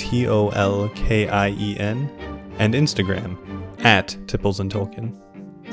[0.00, 2.10] T O L K I E N,
[2.58, 3.36] and Instagram
[3.84, 5.14] at Tipples and Tolkien.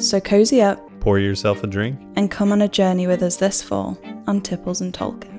[0.01, 1.97] So cozy up Pour yourself a drink.
[2.17, 5.36] and come on a journey with us this fall on Tipples and Tolkien.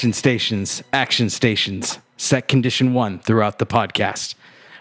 [0.00, 1.98] Action stations, action stations.
[2.16, 4.34] Set condition one throughout the podcast.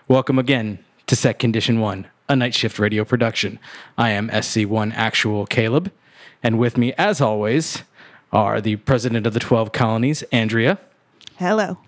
[0.08, 3.60] Welcome again to Set Condition One, a night shift radio production.
[3.98, 5.92] I am SC1 Actual Caleb,
[6.42, 7.84] and with me, as always,
[8.32, 10.80] are the president of the 12 colonies, Andrea,
[11.36, 11.80] Hello.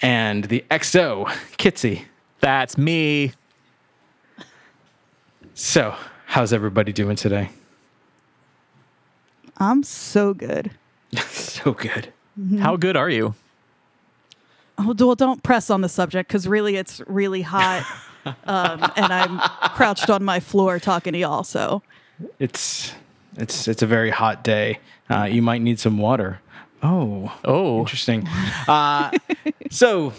[0.00, 1.26] and the XO,
[1.58, 2.04] Kitsy.
[2.38, 3.32] That's me.
[5.54, 7.50] So, how's everybody doing today?
[9.56, 10.70] I'm so good.
[11.28, 12.12] so good.
[12.58, 13.34] How good are you?
[14.78, 17.84] Oh, well, don't press on the subject because really it's really hot.
[18.44, 19.38] um, and I'm
[19.74, 21.44] crouched on my floor talking to y'all.
[21.44, 21.82] So
[22.38, 22.92] It's
[23.36, 24.78] it's it's a very hot day.
[25.10, 26.40] Uh, you might need some water.
[26.82, 28.26] Oh, Oh, Interesting.
[28.66, 29.10] Uh,
[29.70, 30.12] so,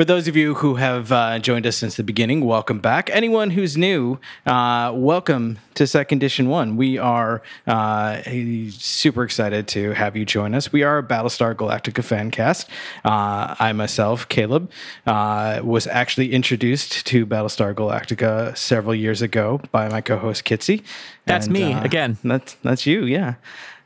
[0.00, 3.10] for those of you who have uh, joined us since the beginning, welcome back.
[3.10, 6.78] Anyone who's new, uh, welcome to Set Condition One.
[6.78, 8.22] We are uh,
[8.70, 10.72] super excited to have you join us.
[10.72, 12.70] We are a Battlestar Galactica fan cast.
[13.04, 14.70] Uh, I myself, Caleb,
[15.04, 20.82] uh, was actually introduced to Battlestar Galactica several years ago by my co-host Kitsy.
[21.26, 22.16] That's And, me, uh, again.
[22.24, 23.34] That's that's you, yeah.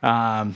[0.01, 0.55] Um,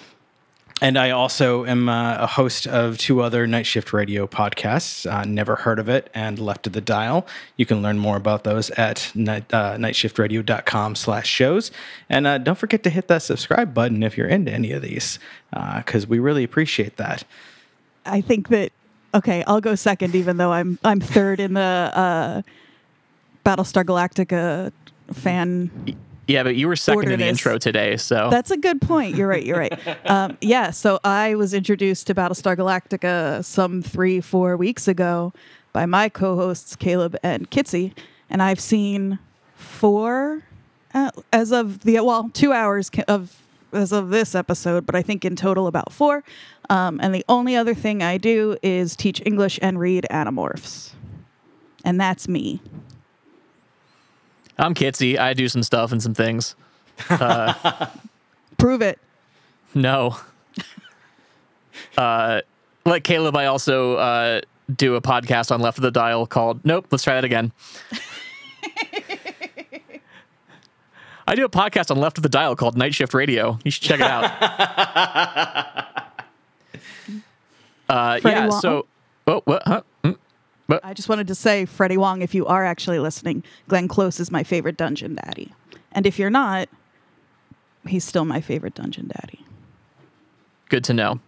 [0.81, 5.23] and I also am uh, a host of two other night shift radio podcasts, uh,
[5.25, 7.27] Never Heard of It and Left of the Dial.
[7.57, 11.71] You can learn more about those at night, uh, nightshiftradio.com slash shows.
[12.09, 15.19] And uh, don't forget to hit that subscribe button if you're into any of these,
[15.51, 17.23] because we really appreciate that.
[18.05, 18.71] I think that
[19.13, 22.41] okay, I'll go second, even though I'm I'm third in the uh,
[23.45, 24.71] Battlestar Galactica
[25.13, 25.71] fan.
[26.29, 27.29] Yeah, but you were second in the this.
[27.29, 29.15] intro today, so That's a good point.
[29.15, 29.43] You're right.
[29.43, 29.79] You're right.
[30.05, 30.71] Um, yeah.
[30.71, 35.33] So I was introduced to Battlestar Galactica some three, four weeks ago
[35.73, 37.93] by my co-hosts Caleb and Kitsy,
[38.29, 39.19] and I've seen
[39.55, 40.43] four
[40.93, 43.35] uh, as of the well, two hours of
[43.71, 46.23] as of this episode, but I think in total about four.
[46.69, 50.91] Um, and the only other thing I do is teach English and read Animorphs,
[51.83, 52.61] and that's me.
[54.59, 55.17] I'm Kitsy.
[55.17, 56.55] I do some stuff and some things.
[58.57, 58.99] Prove it.
[59.73, 60.17] No.
[61.97, 62.41] uh,
[62.85, 64.41] like Caleb, I also uh,
[64.75, 66.87] do a podcast on Left of the Dial called Nope.
[66.91, 67.53] Let's try that again.
[71.25, 73.59] I do a podcast on Left of the Dial called Night Shift Radio.
[73.63, 74.25] You should check it out.
[77.87, 78.49] uh, yeah.
[78.49, 78.87] So,
[79.27, 79.61] oh, what?
[79.65, 79.83] Huh?
[80.69, 80.79] Mm.
[80.83, 84.31] I just wanted to say, Freddie Wong, if you are actually listening, Glenn Close is
[84.31, 85.51] my favorite dungeon daddy.
[85.91, 86.69] And if you're not,
[87.87, 89.45] he's still my favorite dungeon daddy.
[90.69, 91.19] Good to know.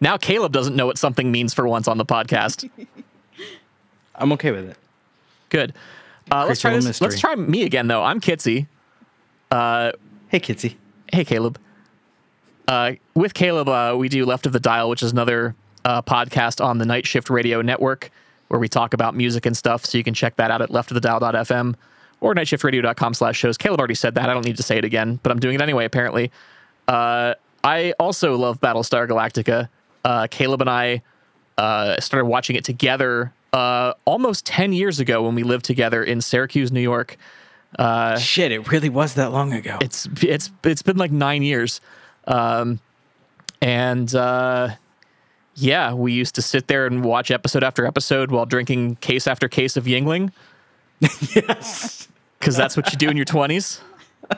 [0.00, 2.68] Now Caleb doesn't know what something means for once on the podcast.
[4.16, 4.76] I'm okay with it.
[5.48, 5.72] Good.
[6.30, 7.00] Uh, let's try little this.
[7.00, 8.02] Let's try me again, though.
[8.02, 8.66] I'm Kitsy.
[9.50, 9.92] Hey,
[10.40, 10.76] Kitsy.
[11.12, 11.58] Hey, Caleb.
[12.66, 15.54] Uh, with Caleb, uh, we do Left of the Dial, which is another
[15.84, 18.10] uh, podcast on the Night Shift Radio Network
[18.48, 19.84] where we talk about music and stuff.
[19.84, 21.74] So you can check that out at leftofthedial.fm
[22.20, 23.58] or nightshiftradio.com slash shows.
[23.58, 24.28] Caleb already said that.
[24.28, 26.30] I don't need to say it again, but I'm doing it anyway, apparently.
[26.86, 29.68] Uh, I also love Battlestar Galactica.
[30.04, 31.02] Uh, Caleb and I
[31.58, 36.20] uh, started watching it together uh, almost 10 years ago when we lived together in
[36.20, 37.16] Syracuse, New York.
[38.18, 39.78] Shit, it really was that long ago.
[39.80, 41.80] It's it's it's been like nine years,
[42.28, 42.78] um,
[43.60, 44.68] and uh,
[45.54, 49.48] Yeah, we used to sit there and watch episode after episode while drinking case after
[49.48, 50.32] case of Yuengling.
[51.00, 52.08] yes.
[52.38, 53.80] Because that's what you do in your 20s.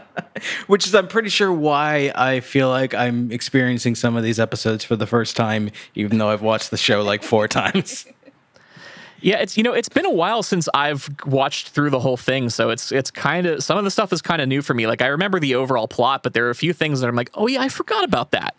[0.66, 4.84] Which is, I'm pretty sure, why I feel like I'm experiencing some of these episodes
[4.84, 8.06] for the first time, even though I've watched the show like four times.
[9.22, 12.50] Yeah, it's you know it's been a while since I've watched through the whole thing,
[12.50, 14.86] so it's it's kind of some of the stuff is kind of new for me.
[14.86, 17.30] Like I remember the overall plot, but there are a few things that I'm like,
[17.32, 18.54] oh yeah, I forgot about that.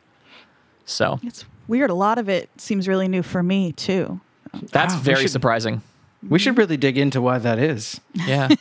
[0.85, 1.89] So It's weird.
[1.89, 4.19] A lot of it seems really new for me too.
[4.71, 5.81] that's Wow, we very should- surprising.
[6.27, 8.01] We should really dig into why that is.
[8.13, 8.49] Yeah,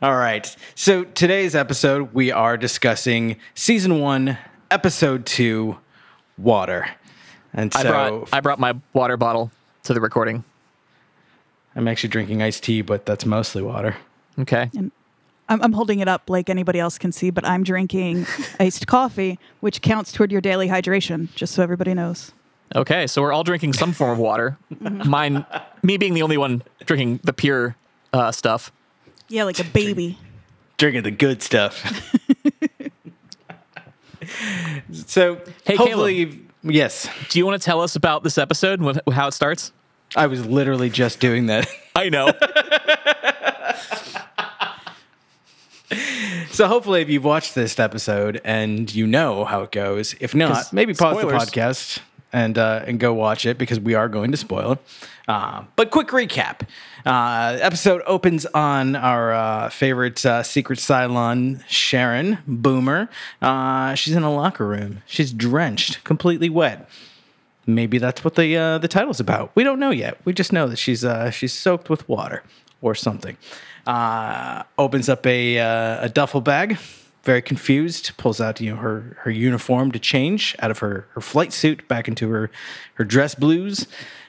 [0.00, 0.54] All right.
[0.74, 4.38] So today's episode, we are discussing season one,
[4.70, 5.76] episode two,
[6.36, 6.88] water.
[7.52, 9.50] And so I brought I brought my water bottle
[9.84, 10.44] to the recording.
[11.74, 13.96] I'm actually drinking iced tea, but that's mostly water.
[14.38, 14.70] Okay,
[15.48, 18.26] I'm, I'm holding it up like anybody else can see, but I'm drinking
[18.60, 22.32] iced coffee, which counts toward your daily hydration, just so everybody knows.
[22.74, 24.58] okay, so we're all drinking some form of water.
[24.80, 25.46] Mine,
[25.82, 27.76] me being the only one drinking the pure
[28.12, 28.72] uh, stuff.
[29.28, 30.18] Yeah, like a baby.
[30.76, 31.82] Drinking the good stuff.
[34.92, 39.00] so Hey, hopefully, you've- yes, Do you want to tell us about this episode, and
[39.12, 39.72] how it starts?
[40.16, 41.68] I was literally just doing that.
[41.94, 42.32] I know.
[46.50, 50.72] So hopefully, if you've watched this episode and you know how it goes, if not
[50.72, 51.44] maybe pause spoilers.
[51.44, 51.98] the podcast
[52.32, 54.78] and uh, and go watch it because we are going to spoil it.
[55.26, 56.66] Uh, but quick recap:
[57.06, 63.08] uh, episode opens on our uh, favorite uh, secret Cylon, Sharon Boomer.
[63.40, 65.02] Uh, she's in a locker room.
[65.06, 66.88] She's drenched, completely wet.
[67.66, 69.50] Maybe that's what the uh, the title's about.
[69.54, 70.18] We don't know yet.
[70.24, 72.42] We just know that she's uh, she's soaked with water
[72.80, 73.36] or something.
[73.88, 76.76] Uh, opens up a uh, a duffel bag,
[77.22, 78.14] very confused.
[78.18, 81.88] Pulls out you know her her uniform to change out of her her flight suit
[81.88, 82.50] back into her
[82.94, 83.86] her dress blues.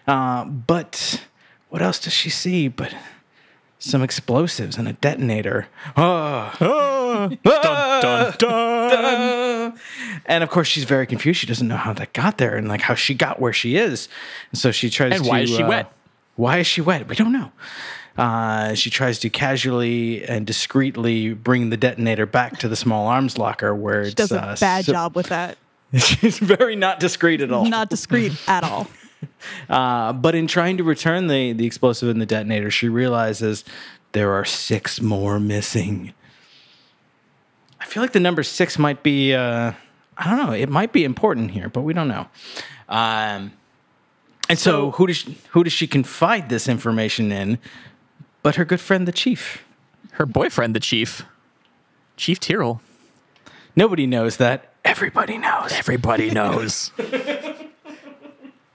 [0.08, 1.26] Uh, but
[1.68, 2.70] what else does she see?
[2.70, 2.96] But
[3.80, 5.68] some explosives and a detonator.
[5.98, 7.30] Oh.
[7.44, 9.74] dun, dun.
[10.26, 11.40] And of course, she's very confused.
[11.40, 14.08] She doesn't know how that got there and like how she got where she is.
[14.52, 15.30] And so she tries And to.
[15.30, 15.92] why is she uh, wet?
[16.36, 17.08] Why is she wet?
[17.10, 17.52] We don't know.
[18.20, 23.38] Uh, she tries to casually and discreetly bring the detonator back to the small arms
[23.38, 25.58] locker where She it's does a uh, bad so- job with that.
[25.96, 27.66] She's very not discreet at all.
[27.66, 28.88] Not discreet at all.
[29.70, 33.64] Uh, but in trying to return the, the explosive and the detonator, she realizes
[34.12, 36.14] there are six more missing.
[37.80, 39.72] I feel like the number six might be, uh,
[40.18, 42.28] I don't know, it might be important here, but we don't know.
[42.90, 43.54] Um,
[44.50, 47.60] and so, who does she, who does she confide this information in?
[48.42, 49.66] But her good friend, the chief.
[50.14, 51.26] Her boyfriend, the chief,
[52.18, 52.82] Chief Tyrol.
[53.76, 54.74] Nobody knows that.
[54.84, 55.72] Everybody knows.
[55.72, 56.92] Everybody knows.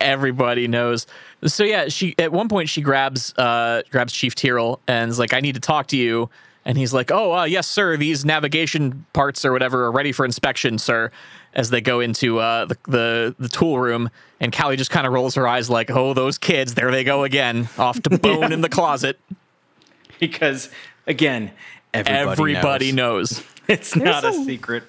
[0.01, 1.07] Everybody knows.
[1.45, 5.33] So yeah, she at one point she grabs uh grabs Chief Tyrol and is like,
[5.35, 6.31] "I need to talk to you."
[6.67, 7.97] And he's like, "Oh, uh, yes, sir.
[7.97, 11.11] These navigation parts or whatever are ready for inspection, sir."
[11.53, 15.13] As they go into uh, the, the the tool room, and Callie just kind of
[15.13, 16.75] rolls her eyes like, "Oh, those kids!
[16.75, 19.21] There they go again, off to bone in the closet."
[20.21, 20.71] Because,
[21.07, 21.51] again,
[21.93, 23.33] everybody, Everybody knows.
[23.39, 23.45] knows.
[23.69, 24.85] It's not a, a- secret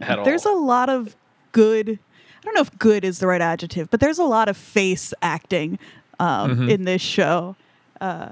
[0.00, 0.24] at all.
[0.24, 1.14] There's a lot of
[1.52, 1.90] good.
[1.90, 5.12] I don't know if good is the right adjective, but there's a lot of face
[5.20, 5.78] acting
[6.18, 7.54] um, in this show.
[8.00, 8.30] Uh,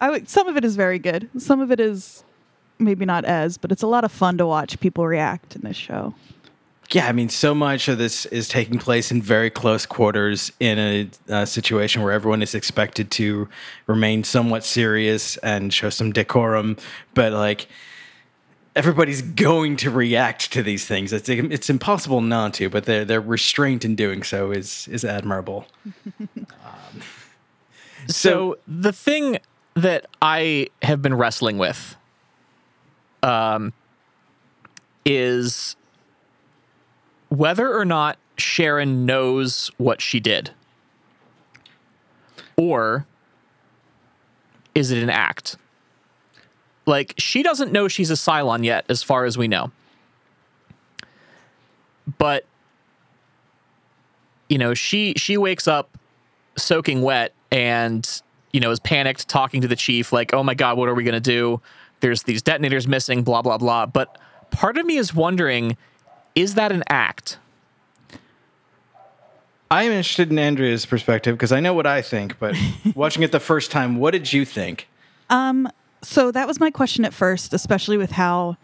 [0.00, 1.28] I would, some of it is very good.
[1.38, 2.22] Some of it is
[2.78, 5.76] maybe not as, but it's a lot of fun to watch people react in this
[5.76, 6.14] show.
[6.92, 10.78] Yeah, I mean, so much of this is taking place in very close quarters in
[10.78, 13.48] a, uh situation where everyone is expected to
[13.86, 16.76] remain somewhat serious and show some decorum,
[17.14, 17.66] but like
[18.76, 21.12] everybody's going to react to these things.
[21.12, 25.66] It's it's impossible not to, but their their restraint in doing so is is admirable.
[28.08, 29.38] So the thing
[29.74, 31.96] that I have been wrestling with
[33.24, 33.72] um
[35.04, 35.74] is
[37.36, 40.50] whether or not Sharon knows what she did.
[42.56, 43.06] Or
[44.74, 45.56] is it an act?
[46.86, 49.70] Like she doesn't know she's a Cylon yet as far as we know.
[52.18, 52.44] But
[54.48, 55.98] you know, she she wakes up
[56.56, 60.78] soaking wet and you know is panicked talking to the chief like oh my god
[60.78, 61.60] what are we going to do
[62.00, 64.18] there's these detonators missing blah blah blah but
[64.50, 65.76] part of me is wondering
[66.36, 67.38] is that an act
[69.70, 72.54] I am interested in Andrea's perspective because I know what I think, but
[72.94, 74.86] watching it the first time, what did you think?
[75.28, 75.68] Um,
[76.02, 78.56] So that was my question at first, especially with how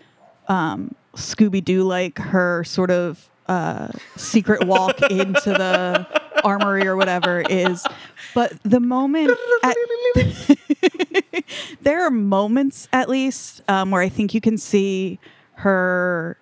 [0.47, 6.07] um, Scooby Doo like her sort of uh, secret walk into the
[6.45, 7.85] armory or whatever is.
[8.33, 9.77] But the moment at,
[11.83, 15.19] there are moments at least um, where I think you can see
[15.55, 16.37] her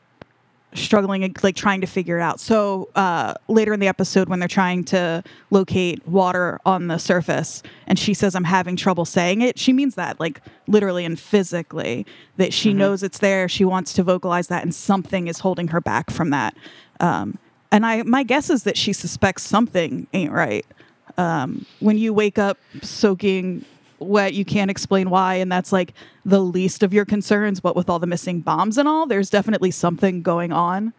[0.75, 2.41] struggling like trying to figure it out.
[2.41, 7.63] So uh, later in the episode when they're trying to locate water on the surface
[7.87, 12.07] and she says i'm having trouble saying it she means that like literally and physically
[12.37, 15.81] that she knows it's there she wants to vocalize that and something is holding her
[15.81, 16.57] back from that.
[17.01, 17.39] Um,
[17.73, 20.67] and i my guess is that she suspects something ain't right.
[21.19, 23.65] Um, when you wake up soaking
[24.01, 27.61] wet, you can't explain why, and that's like the least of your concerns.
[27.61, 30.93] But with all the missing bombs and all, there's definitely something going on,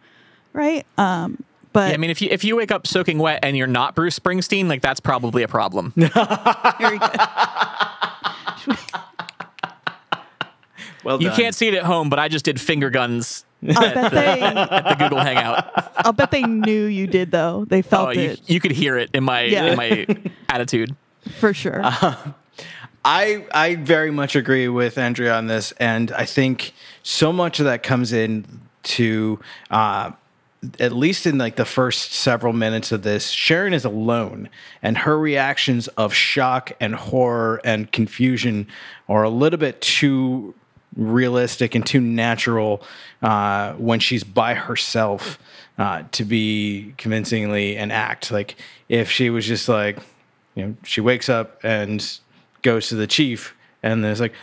[0.52, 0.86] right?
[0.98, 1.42] Um,
[1.72, 3.94] but Yeah, I mean, if you if you wake up soaking wet and you're not
[3.94, 5.92] Bruce Springsteen, like that's probably a problem.
[5.96, 7.20] very good.
[11.04, 11.36] Well, You done.
[11.36, 14.88] can't see it at home, but I just did finger guns I'll bet they, at
[14.88, 15.68] the Google Hangout.
[15.96, 17.64] I'll bet they knew you did though.
[17.64, 19.64] They felt Oh, you, it you could hear it in my Yeah.
[19.66, 20.06] in my
[20.48, 20.94] attitude.
[21.40, 21.82] for sure.
[23.04, 27.66] I I very much agree with Andrea on this, and I think so much of
[27.66, 28.44] that comes in
[28.84, 29.40] to
[29.70, 30.12] uh,
[30.78, 33.30] at least in like the first several minutes of this.
[33.30, 34.48] Sharon is alone,
[34.82, 38.68] and her reactions of shock and horror and confusion
[39.08, 40.54] are a little bit too
[40.96, 42.82] realistic and too natural
[43.22, 45.38] uh, when she's by herself
[45.78, 48.30] uh, to be convincingly an act.
[48.30, 48.56] Like
[48.88, 49.98] if she was just like,
[50.54, 52.18] you know, she wakes up and
[52.62, 54.34] goes to the chief, and there's like,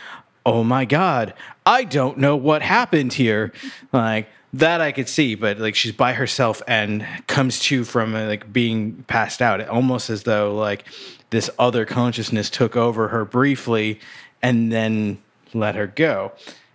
[0.46, 1.34] oh my god,
[1.66, 3.52] I don't know what happened here.
[3.92, 8.52] Like that I could see, but like she's by herself and comes to from like
[8.52, 10.84] being passed out, almost as though like
[11.30, 14.00] this other consciousness took over her briefly
[14.42, 15.18] and then
[15.54, 16.32] let her go.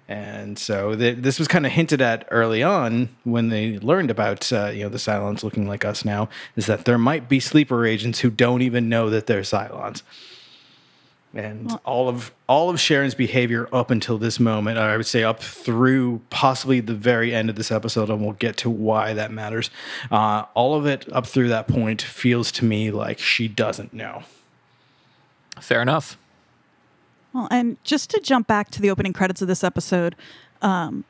[0.08, 4.52] And so th- this was kind of hinted at early on when they learned about
[4.54, 7.86] uh, you know the Cylons looking like us now, is that there might be sleeper
[7.86, 10.04] agents who don't even know that they're Cylons.
[11.36, 15.42] And all of all of Sharon's behavior up until this moment, I would say up
[15.42, 19.70] through possibly the very end of this episode, and we'll get to why that matters.
[20.10, 24.24] Uh, all of it up through that point feels to me like she doesn't know.
[25.60, 26.18] Fair enough.
[27.34, 30.16] Well, and just to jump back to the opening credits of this episode,
[30.62, 31.04] um,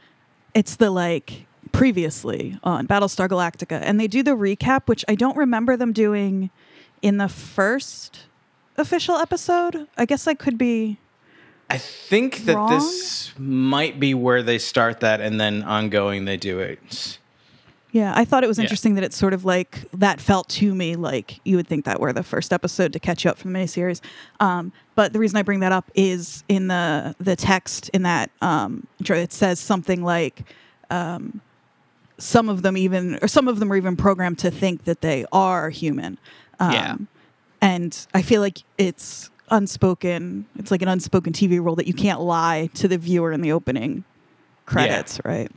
[0.56, 5.38] it's the like previously on Battlestar Galactica, and they do the recap, which I don't
[5.38, 6.50] remember them doing
[7.04, 8.24] in the first
[8.78, 9.88] official episode.
[9.98, 10.98] I guess I could be.
[11.70, 12.70] I think that Wrong?
[12.70, 17.18] this might be where they start that, and then ongoing they do it.
[17.92, 18.64] Yeah, I thought it was Yeah.
[18.64, 22.00] interesting that it's sort of like that felt to me like you would think that
[22.00, 24.02] were the first episode to catch you up from the miniseries.
[24.42, 28.30] Um, but the reason I bring that up is in the the text in that
[28.42, 30.44] um, intro, it says something like
[30.92, 31.40] um,
[32.18, 35.26] some of them even or some of them are even programmed to think that they
[35.32, 36.18] are human.
[36.60, 36.96] Um, Yeah.
[37.66, 40.46] And I feel like it's unspoken.
[40.58, 43.52] It's like an unspoken TV rule that you can't lie to the viewer in the
[43.52, 44.04] opening
[44.66, 45.52] credits, right?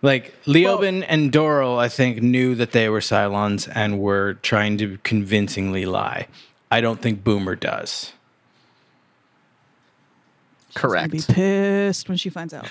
[0.00, 4.98] Like Leoben and Doral, I think, knew that they were Cylons and were trying to
[5.04, 6.28] convincingly lie.
[6.70, 8.12] I don't think Boomer does.
[10.74, 11.12] I'll Correct.
[11.12, 12.68] be pissed when she finds out.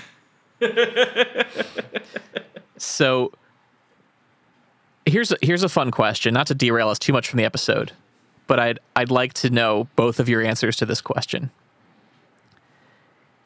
[2.81, 3.31] So
[5.05, 7.91] here's a, here's a fun question, not to derail us too much from the episode,
[8.47, 11.51] but I'd I'd like to know both of your answers to this question.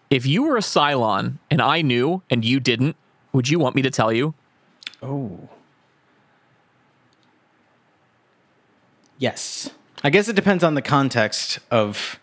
[0.09, 2.95] If you were a Cylon and I knew and you didn't,
[3.33, 4.33] would you want me to tell you?
[5.01, 5.49] Oh.
[9.17, 9.69] Yes.
[10.03, 12.19] I guess it depends on the context of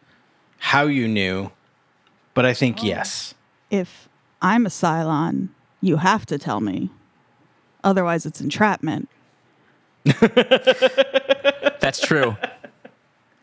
[0.58, 1.50] how you knew,
[2.34, 3.34] but I think yes.
[3.70, 4.08] if
[4.40, 5.48] I'm a Cylon,
[5.80, 6.90] you have to tell me.
[7.82, 9.08] Otherwise, it's entrapment.
[11.80, 12.36] That's true.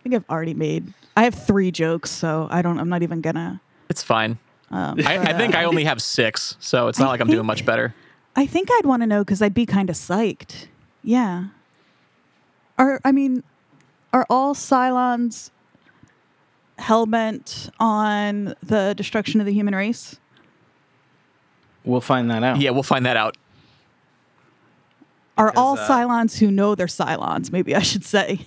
[0.10, 0.94] I think I've already made.
[1.16, 2.80] I have three jokes, so I don't.
[2.80, 3.62] I'm not even gonna.
[3.90, 4.38] it's fine.
[4.72, 7.66] Um, I, I think I only have six, so it's not like I'm doing much
[7.66, 7.94] better.
[8.36, 10.68] I think I'd want to know because I'd be kind of psyched.
[11.04, 11.48] Yeah.
[12.78, 13.44] Are I mean,
[14.14, 15.50] are all Cylons
[16.78, 20.20] hell bent on the destruction of the human race?
[21.84, 22.62] We'll find that out.
[22.62, 23.38] Yeah, we'll find that out.
[25.38, 27.52] Are all uh, Cylons who know they're Cylons?
[27.52, 28.40] Maybe I should say.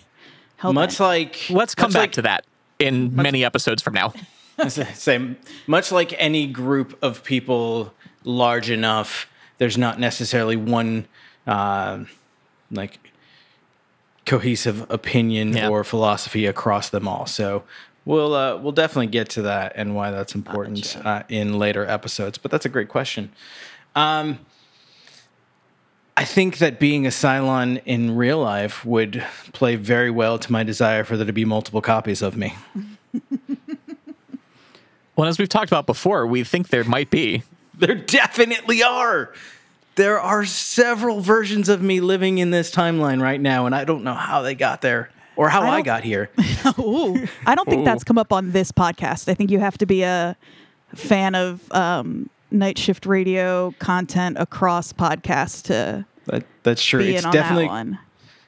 [0.63, 2.47] Hell Much like Let's come back like- to that
[2.79, 4.15] in many episodes from now.
[4.69, 5.37] Same.
[5.67, 7.93] Much like any group of people
[8.23, 9.27] large enough,
[9.59, 11.07] there's not necessarily one
[11.49, 12.05] uh,
[12.71, 12.99] like
[14.25, 15.69] cohesive opinion Yeah.
[15.69, 17.27] or philosophy across them all.
[17.27, 17.65] So
[18.05, 22.39] we'll uh, we'll definitely get to that and why that's important uh, in later episodes.
[22.39, 23.33] But that's a great question.
[23.97, 24.39] Um,
[26.17, 30.63] I think that being a Cylon in real life would play very well to my
[30.63, 32.55] desire for there to be multiple copies of me.
[35.15, 37.43] Well, as we've talked about before, we think there might be.
[37.75, 39.33] There definitely are.
[39.97, 44.05] There are several versions of me living in this timeline right now, and I don't
[44.05, 46.31] know how they got there or how I, don't- got here.
[46.79, 49.29] Ooh, I don't think that's come up on this podcast.
[49.29, 50.37] I think you have to be a
[50.95, 57.01] fan of um, night shift radio content across podcasts to That, that's true.
[57.01, 57.99] be It's in on definitely that one.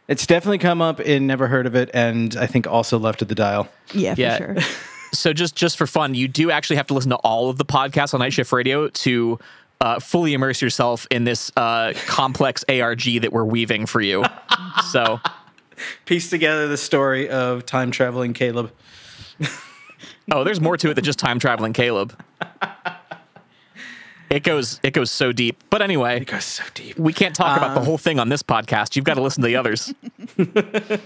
[0.08, 3.28] it's definitely come up in Never Heard of It, and I think also Left of
[3.28, 3.68] the Dial.
[3.92, 4.37] Yeah, for Yeah.
[4.38, 4.56] sure.
[5.12, 7.64] So just just for fun, you do actually have to listen to all of the
[7.64, 9.38] podcasts on Night Shift Radio to
[9.80, 14.25] uh, fully immerse yourself in this uh, complex ARG that we're weaving for you.
[14.90, 15.20] so
[16.04, 18.73] Piece together the story of time traveling Caleb.
[20.32, 22.18] Oh, there's more to it than just time traveling Caleb.
[24.34, 25.62] It goes it goes so deep.
[25.70, 26.98] But anyway, It goes so deep.
[26.98, 28.96] we can't talk about the whole thing on this podcast.
[28.96, 29.94] You've got to listen to the others.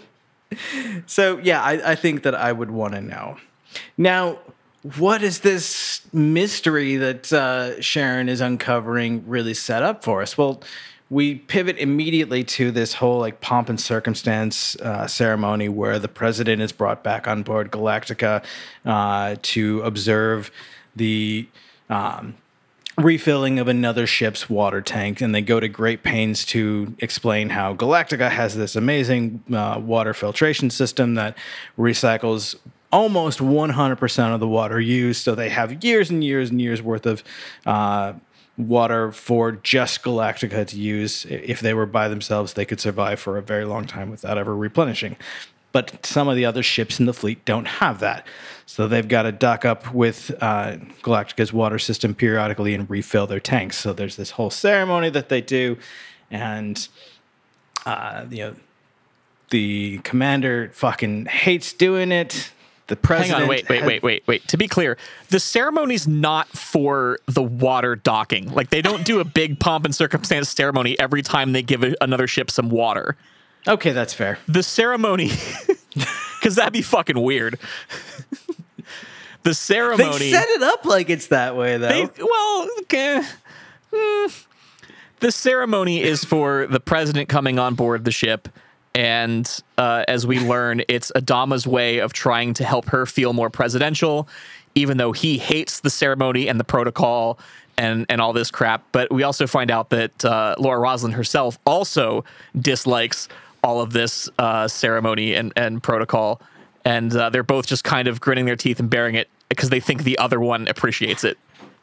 [1.07, 3.37] So yeah, I, I think that I would want to know.
[3.99, 4.39] Now,
[4.97, 10.39] what is this mystery that uh, Sharon is uncovering really set up for us?
[10.39, 10.63] Well,
[11.11, 16.63] we pivot immediately to this whole like pomp and circumstance uh, ceremony where the president
[16.63, 18.43] is brought back on board Galactica
[18.87, 20.51] uh, to observe
[20.97, 21.47] the
[21.91, 22.35] um,
[22.99, 27.75] refilling of another ship's water tank, and they go to great pains to explain how
[27.75, 31.37] Galactica has this amazing uh, water filtration system that
[31.79, 32.57] recycles
[32.93, 35.23] almost 100% of the water used.
[35.23, 37.23] So they have years and years and years worth of
[37.67, 38.15] uh,
[38.57, 41.25] water for just Galactica to use.
[41.27, 44.57] If they were by themselves, they could survive for a very long time without ever
[44.57, 45.17] replenishing.
[45.71, 48.27] But some of the other ships in the fleet don't have that.
[48.69, 53.41] So they've got to dock up with uh, Galactica's water system periodically and refill their
[53.41, 53.79] tanks.
[53.79, 55.79] So there's this whole ceremony that they do.
[56.31, 56.87] And,
[57.87, 58.55] uh, you know,
[59.49, 62.53] the commander fucking hates doing it.
[62.89, 63.37] The president.
[63.37, 64.47] Hang on, wait, wait, wait, wait, wait.
[64.49, 64.99] To be clear,
[65.31, 68.53] the ceremony's not for the water docking.
[68.53, 71.95] Like they don't do a big pomp and circumstance ceremony every time they give a,
[72.03, 73.17] another ship some water.
[73.67, 74.39] Okay, that's fair.
[74.47, 75.31] The ceremony,
[76.39, 77.59] because that'd be fucking weird.
[79.43, 80.19] The ceremony.
[80.19, 81.89] They set it up like it's that way, though.
[81.89, 83.23] They- well, okay.
[83.93, 84.27] Hmm.
[85.21, 88.49] the ceremony is for the president coming on board the ship.
[88.95, 89.49] And
[89.79, 94.29] uh, as we learn, it's Adama's way of trying to help her feel more presidential,
[94.75, 97.39] even though he hates the ceremony and the protocol
[97.77, 98.85] and, and all this crap.
[98.93, 102.25] But we also find out that uh, Laura Roslin herself also
[102.61, 103.29] dislikes
[103.63, 106.41] all of this uh, ceremony and, and protocol.
[106.89, 109.81] And uh, they're both just kind of grinning their teeth and bearing it because they
[109.81, 111.37] think the other one appreciates it.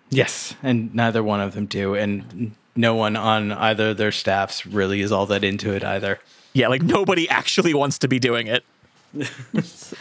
[0.10, 4.66] Yes, and neither one of them do, and no one on either of their staffs
[4.66, 6.20] really is all that into it either.
[6.54, 8.64] Yeah, like nobody actually wants to be doing it.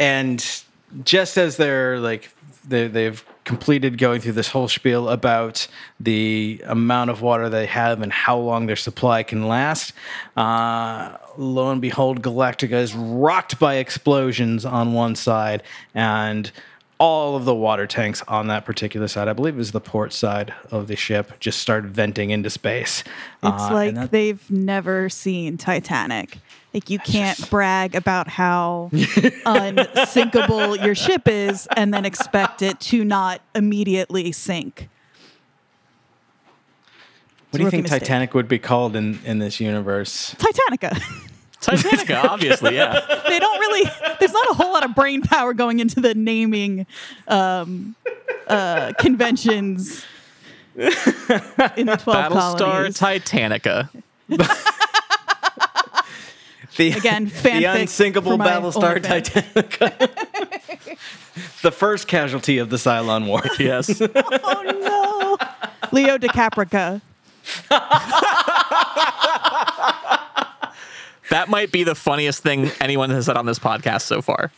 [0.00, 0.62] And
[1.04, 2.30] just as they're like
[2.66, 5.66] they, they've completed going through this whole spiel about
[5.98, 9.92] the amount of water they have and how long their supply can last,
[10.36, 15.62] uh, lo and behold, Galactica is rocked by explosions on one side
[15.94, 16.50] and.
[17.02, 20.12] All of the water tanks on that particular side, I believe it was the port
[20.12, 23.02] side of the ship, just start venting into space.
[23.42, 26.36] It's Uh, like that- they've never seen Titanic.
[26.74, 28.90] Like you can't brag about how
[29.46, 34.88] unsinkable your ship is and then expect it to not immediately sink.
[37.50, 38.02] What do you think mistake.
[38.02, 40.34] Titanic would be called in, in this universe?
[40.38, 41.00] Titanica.
[41.60, 43.00] Titanica, obviously, yeah.
[43.28, 46.86] they don't really there's not a whole lot of brain power going into the naming
[47.28, 47.94] um,
[48.46, 50.06] uh, conventions
[50.76, 52.98] in the 12 Battlestar colonies.
[52.98, 53.90] Titanica.
[56.76, 59.52] The, Again, the unsinkable for my Battlestar OnlyFans.
[59.52, 60.98] Titanica.
[61.62, 63.42] the first casualty of the Cylon War.
[63.58, 64.00] Yes.
[64.14, 65.88] oh no.
[65.92, 67.02] Leo DiCaprica.
[71.30, 74.50] That might be the funniest thing anyone has said on this podcast so far.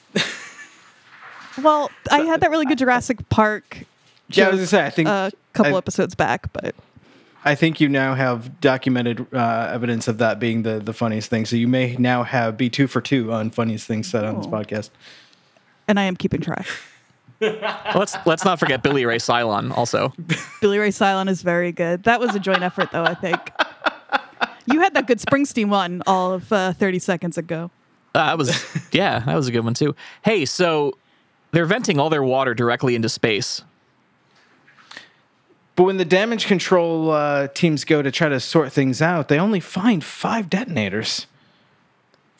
[1.62, 3.80] Well, I had that really good Jurassic Park
[4.30, 4.86] Yeah, I was gonna say.
[4.86, 6.74] I think a couple I, episodes back, but
[7.44, 11.44] I think you now have documented uh, evidence of that being the the funniest thing.
[11.44, 14.46] So you may now have be two for two on funniest things said on this
[14.46, 14.50] Oh.
[14.50, 14.88] podcast.
[15.86, 16.66] and I am keeping track.
[17.94, 20.12] Let's let's not forget Billy Ray Cylon also.
[20.60, 22.04] Billy Ray Cylon is very good.
[22.04, 23.04] That was a joint effort, though.
[23.04, 23.38] I think
[24.66, 27.70] you had that good Springsteen one all of uh, thirty seconds ago.
[28.14, 29.94] Uh, that was yeah, that was a good one too.
[30.24, 30.96] Hey, so
[31.50, 33.62] they're venting all their water directly into space.
[35.74, 39.38] But when the damage control uh, teams go to try to sort things out, they
[39.38, 41.26] only find five detonators.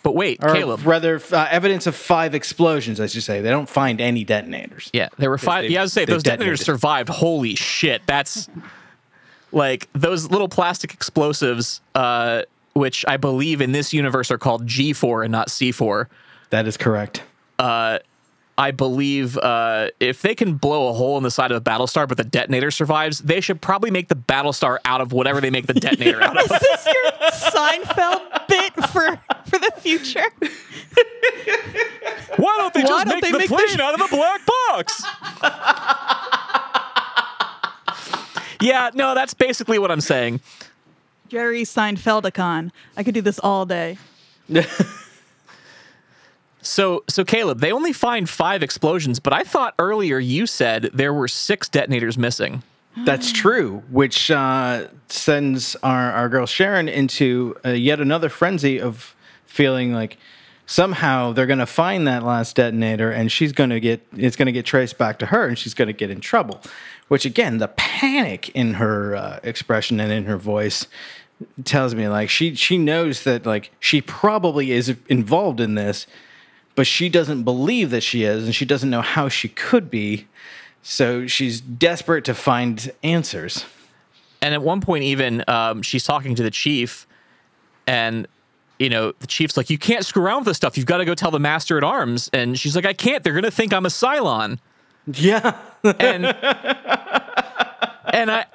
[0.03, 0.85] But wait, Or Caleb.
[0.85, 3.41] rather, uh, evidence of five explosions, I should say.
[3.41, 4.91] They don't find any detonators.
[4.93, 5.63] Yeah, there were five.
[5.63, 6.67] they've- Yeah, I was say they've those detonators detonated.
[6.67, 7.09] survived.
[7.09, 8.49] Holy shit, that's
[9.53, 15.25] like those little plastic explosives, uh, which I believe in this universe are called G4
[15.25, 16.07] and not C4.
[16.51, 17.23] That is correct.
[18.59, 22.07] I believe uh, if they can blow a hole in the side of a Battlestar,
[22.07, 25.67] but the detonator survives, they should probably make the Battlestar out of whatever they make
[25.67, 26.45] the detonator out of.
[26.51, 30.25] Is this your Seinfeld bit for for the future?
[32.37, 34.09] Why don't they Why just don't make they the make plane this- out of a
[34.09, 35.03] black box?
[38.61, 40.41] yeah, no, that's basically what I'm saying.
[41.29, 42.71] Jerry Seinfeldicon.
[42.97, 43.99] I could do this all day.
[46.65, 51.13] So, so Caleb, they only find five explosions, but I thought earlier you said there
[51.13, 52.63] were six detonators missing.
[52.97, 59.17] That's true, which uh, sends our, our girl Sharon into uh, yet another frenzy of
[59.47, 60.19] feeling like
[60.67, 64.47] somehow they're going to find that last detonator and she's going to get it's going
[64.47, 66.61] to get traced back to her and she's going to get in trouble.
[67.09, 70.87] Which again, the panic in her uh, expression and in her voice
[71.65, 76.07] tells me like she she knows that like she probably is involved in this,
[76.75, 80.27] but she doesn't believe that she is and she doesn't know how she could be.
[80.83, 83.65] So she's desperate to find answers.
[84.41, 87.07] And at one point, even um, she's talking to the chief,
[87.87, 88.27] and
[88.81, 90.77] you know the chief's like, "You can't screw around with this stuff.
[90.77, 93.23] You've got to go tell the master at arms." And she's like, "I can't.
[93.23, 94.59] They're gonna think I'm a Cylon."
[95.07, 95.57] Yeah.
[95.85, 96.27] and
[98.13, 98.47] and I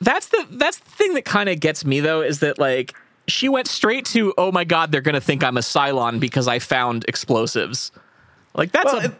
[0.00, 2.94] that's the that's the thing that kind of gets me though is that like
[3.28, 6.58] she went straight to oh my god they're gonna think I'm a Cylon because I
[6.60, 7.90] found explosives
[8.54, 9.14] like that's Well, a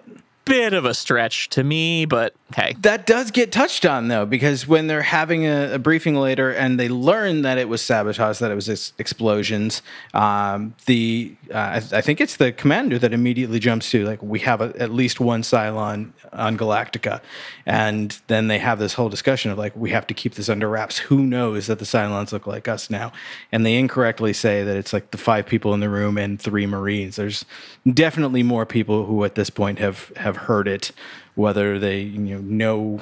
[0.46, 4.68] bit of a stretch to me but hey That does get touched on though, because
[4.68, 8.52] when they're having a, a briefing later and they learn that it was sabotage, that
[8.52, 9.82] it was ex- explosions,
[10.14, 14.38] um, the uh, I, I think it's the commander that immediately jumps to like we
[14.40, 17.20] have a, at least one Cylon on Galactica,
[17.66, 20.68] and then they have this whole discussion of like we have to keep this under
[20.68, 20.98] wraps.
[20.98, 23.12] Who knows that the Cylons look like us now?
[23.50, 26.66] And they incorrectly say that it's like the five people in the room and three
[26.66, 27.16] Marines.
[27.16, 27.44] There's
[27.92, 30.92] definitely more people who at this point have have heard it
[31.34, 33.00] whether they you know know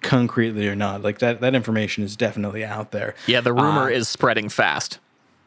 [0.00, 1.02] concretely or not.
[1.02, 3.14] Like that that information is definitely out there.
[3.26, 4.98] yeah the rumor Uh, is spreading fast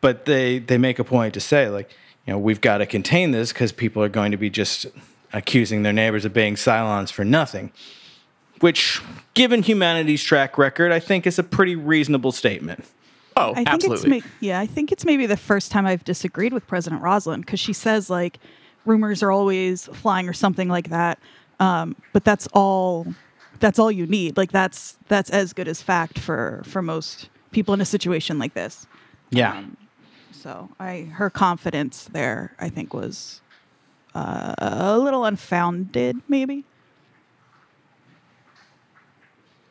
[0.02, 1.90] but they they make a point to say like
[2.26, 4.86] you know we've got to contain this because people are going to be just
[5.34, 7.72] accusing their neighbors of being Cylons for nothing.
[8.62, 9.02] Which,
[9.34, 12.86] given humanity's track record, I think is a pretty reasonable statement.
[13.36, 16.06] oh I think absolutely it's ma- yeah, I think it's maybe the first time I've
[16.06, 18.40] disagreed with President Roslin because she says like
[18.86, 21.20] rumors are always flying or something like that.
[21.60, 23.08] Um, but that's all
[23.60, 24.38] that's all you need.
[24.38, 28.54] Like that's that's as good as fact for for most people in a situation like
[28.54, 28.86] this.
[29.30, 29.64] Yeah.
[30.32, 33.42] So I her confidence there I think was
[34.14, 36.64] uh, a little unfounded maybe.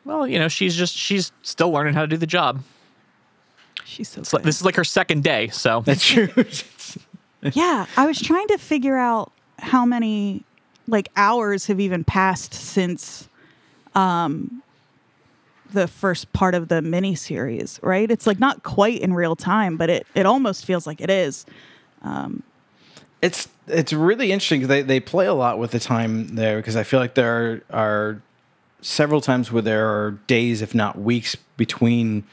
[0.03, 2.61] well you know she's just she's still learning how to do the job
[3.83, 6.27] She's so it's like, this is like her second day so That's true.
[7.53, 10.43] Yeah, I was trying to figure out how many
[10.87, 13.27] like hours have even passed since
[13.93, 14.61] um
[15.71, 18.09] the first part of the mini series, right?
[18.09, 21.45] It's like not quite in real time, but it it almost feels like it is.
[22.01, 22.43] Um
[23.21, 26.83] it's it's really interesting they, they play a lot with the time there because I
[26.83, 28.21] feel like there are, are
[28.81, 32.23] several times where there are days, if not weeks, between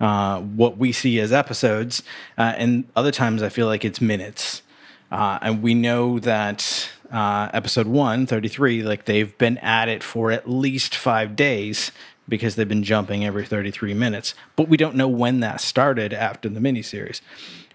[0.00, 2.02] uh, what we see as episodes,
[2.36, 4.62] uh, and other times I feel like it's minutes.
[5.10, 10.30] Uh, and we know that uh, episode one, 33, like they've been at it for
[10.32, 11.92] at least five days
[12.28, 14.34] because they've been jumping every 33 minutes.
[14.56, 17.20] But we don't know when that started after the miniseries.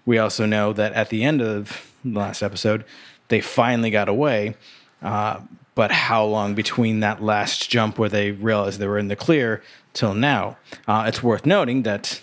[0.04, 2.84] We also know that at the end of the last episode,
[3.28, 4.56] they finally got away.
[5.00, 5.40] Uh,
[5.74, 9.62] but how long between that last jump where they realized they were in the clear
[9.92, 10.56] till now?
[10.86, 12.20] Uh, it's worth noting that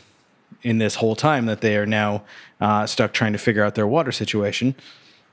[0.61, 2.23] in this whole time that they are now
[2.59, 4.75] uh, stuck trying to figure out their water situation,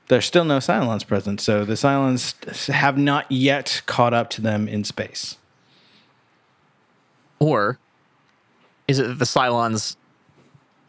[0.07, 1.41] there's still no Cylons present.
[1.41, 5.37] So the Cylons have not yet caught up to them in space.
[7.39, 7.77] Or
[8.87, 9.95] is it that the Cylons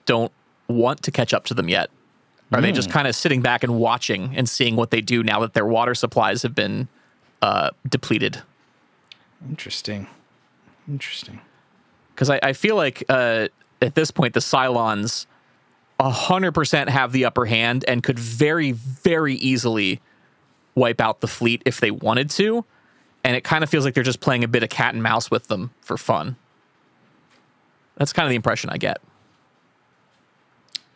[0.07, 0.33] don't
[0.69, 1.91] want to catch up to them yet?
[2.51, 5.41] Are they just kind of sitting back and watching and seeing what they do now
[5.41, 6.89] that their water supplies have been
[7.43, 8.43] uh, depleted?
[9.51, 10.07] Interesting.
[10.89, 11.41] Interesting.
[12.15, 13.49] Because I, I feel like uh,
[13.81, 15.27] at this point the Cylons
[16.01, 20.01] 100% have the upper hand and could very, very easily
[20.75, 22.65] wipe out the fleet if they wanted to.
[23.25, 25.31] And it kind of feels like they're just playing a bit of cat and mouse
[25.31, 26.37] with them for fun.
[27.97, 28.99] That's kind of the impression I get.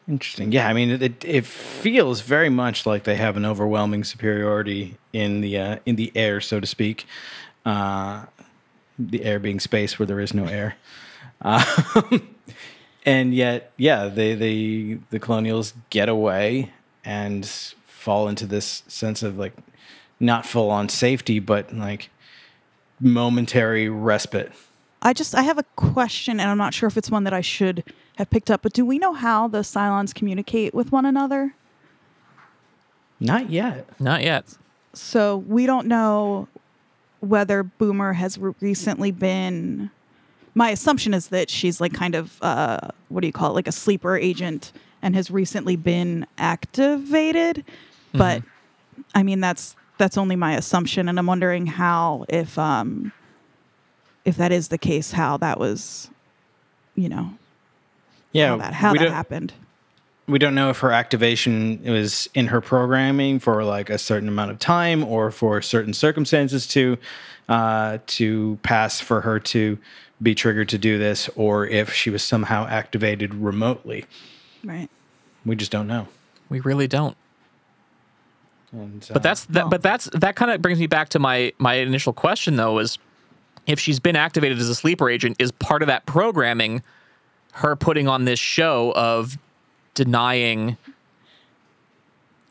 [0.09, 0.53] Interesting.
[0.53, 5.41] Yeah, I mean, it it feels very much like they have an overwhelming superiority in
[5.41, 7.07] the uh, in the air, so to speak.
[7.65, 8.25] Uh,
[8.99, 10.77] the air being space where there is no air.
[11.41, 12.37] Um,
[13.07, 16.73] and yet, yeah, they they the colonials get away
[17.05, 19.55] and fall into this sense of like
[20.21, 22.11] not full on safety, but like
[23.01, 24.53] momentary respite.
[25.03, 27.41] I just I have a question, and I'm not sure if it's one that I
[27.41, 27.85] should
[28.17, 28.63] have picked up.
[28.63, 31.55] But do we know how the Cylons communicate with one another?
[33.19, 33.89] Not yet.
[34.01, 34.45] Not yet.
[34.95, 36.49] So we don't know
[37.23, 39.91] whether Boomer has re- recently been.
[40.55, 43.69] My assumption is that she's like kind of uh, what do you call it, like
[43.69, 47.65] a sleeper agent, and has recently been activated.
[48.13, 48.43] But
[49.15, 53.13] I mean, that's that's only my assumption, and I'm wondering how if um
[54.25, 56.11] if that is the case, how that was,
[56.95, 57.35] you know,
[58.33, 59.53] Yeah, how that, how that happened.
[60.27, 64.51] We don't know if her activation was in her programming for like a certain amount
[64.51, 66.97] of time or for certain circumstances to
[67.49, 69.79] uh, to pass for her to
[70.23, 74.05] be triggered to do this, or if she was somehow activated remotely.
[74.65, 74.89] Right.
[75.45, 76.07] We just don't know.
[76.49, 77.17] We really don't.
[78.71, 79.63] And, uh, But that's that.
[79.65, 82.79] Well- But that's that kind of brings me back to my my initial question though
[82.79, 82.99] is
[83.67, 86.83] if she's been activated as a sleeper agent, is part of that programming
[87.55, 89.37] her putting on this show of
[89.95, 90.77] denying,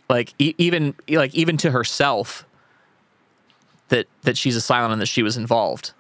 [0.10, 2.46] like e- even like even to herself
[3.90, 5.94] that that she's a Cylon and that she was involved.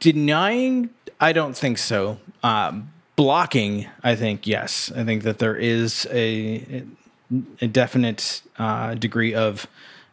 [0.00, 2.18] denying i don't think so.
[2.42, 4.90] Um, blocking i think yes.
[4.96, 6.84] I think that there is a,
[7.60, 9.66] a definite uh, degree of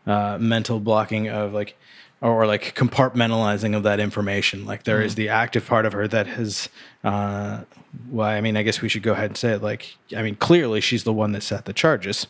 [0.05, 1.75] uh, mental blocking of like
[2.21, 4.65] or like compartmentalizing of that information.
[4.65, 6.69] Like there is the active part of her that has
[7.03, 7.61] uh,
[8.09, 10.35] well i mean i guess we should go ahead and say it like i mean
[10.35, 12.27] clearly she's the one that set the charges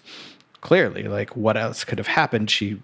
[0.62, 2.80] clearly like what else could have happened she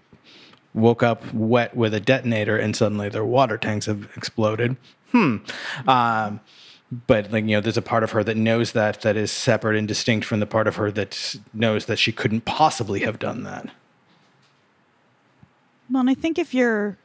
[0.76, 4.76] woke up wet with a detonator and suddenly their water tanks have exploded.
[5.12, 5.38] Hmm.
[5.88, 6.42] Um,
[7.08, 9.78] but like you know, there's a part of her that knows that that is separate
[9.78, 13.44] and distinct from the part of her that knows that she couldn't possibly have done
[13.44, 13.70] that.
[15.90, 16.98] Well, and I think if you're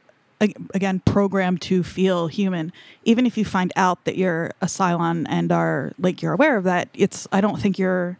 [0.73, 2.71] again programmed to feel human,
[3.03, 6.63] even if you find out that you're a Cylon and are like you're aware of
[6.65, 8.17] that, it's I don't think you're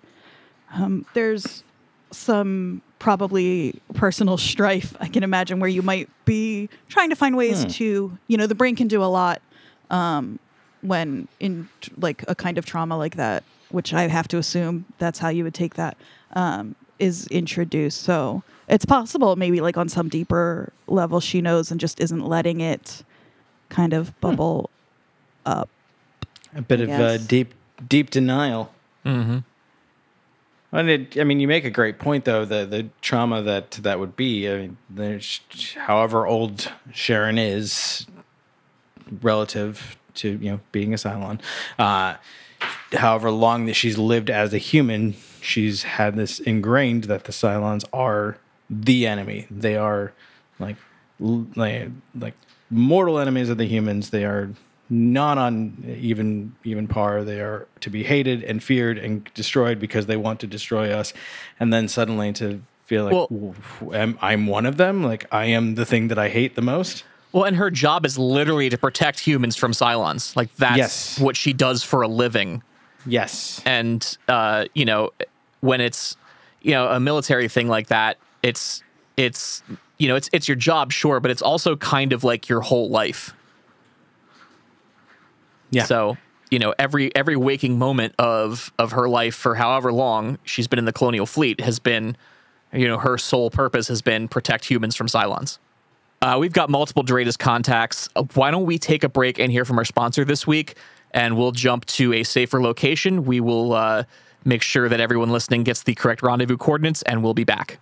[0.73, 1.63] um, there's
[2.11, 7.65] some probably personal strife I can imagine where you might be trying to find ways
[7.77, 9.41] to you know the brain can do a lot
[9.89, 10.39] um,
[10.81, 15.19] when in like a kind of trauma like that, which I have to assume that's
[15.19, 15.97] how you would take that,
[16.33, 18.01] um, is introduced.
[18.01, 22.61] So it's possible maybe like on some deeper level she knows and just isn't letting
[22.61, 23.03] it
[23.69, 24.69] kind of bubble
[25.45, 25.69] up.
[26.55, 27.53] A bit I of uh, deep
[27.87, 28.73] deep denial.
[29.05, 29.39] Mm-hmm.
[30.73, 32.45] And it, I mean, you make a great point, though.
[32.45, 34.49] The the trauma that that would be.
[34.49, 35.41] I mean, there's,
[35.75, 38.07] however old Sharon is,
[39.21, 41.41] relative to you know being a Cylon,
[41.77, 42.15] uh,
[42.93, 47.83] however long that she's lived as a human, she's had this ingrained that the Cylons
[47.91, 48.37] are
[48.71, 49.45] the enemy.
[49.51, 50.13] They are
[50.59, 50.77] like
[51.19, 52.33] like like
[52.71, 54.09] mortal enemies of the humans.
[54.09, 54.49] They are
[54.89, 57.23] not on even even par.
[57.23, 61.13] They are to be hated and feared and destroyed because they want to destroy us.
[61.59, 65.03] And then suddenly to feel like Well- "W- w- am, I'm one of them.
[65.03, 67.03] Like I am the thing that I hate the most.
[67.33, 70.35] Well, and her job is literally to protect humans from Cylons.
[70.35, 71.19] Like that's Yes.
[71.19, 72.63] what she does for a living.
[73.05, 73.61] Yes.
[73.65, 75.09] and uh, you know
[75.61, 76.17] when it's
[76.61, 78.83] you know a military thing like that it's
[79.17, 79.63] it's
[79.97, 82.89] you know it's it's your job sure but it's also kind of like your whole
[82.89, 83.33] life
[85.69, 85.83] Yeah.
[85.85, 86.17] so
[86.49, 90.79] you know every every waking moment of of her life for however long she's been
[90.79, 92.17] in the colonial fleet has been
[92.73, 95.59] you know her sole purpose has been protect humans from Cylons.
[96.21, 98.07] Uh, we've got multiple DRADIS contacts.
[98.15, 100.77] Uh, Why don't we take a break and hear from our sponsor this week,
[101.09, 103.25] and we'll jump to a safer location.
[103.25, 104.03] We will uh,
[104.45, 107.79] make sure that everyone listening gets the correct rendezvous coordinates, and we'll be back.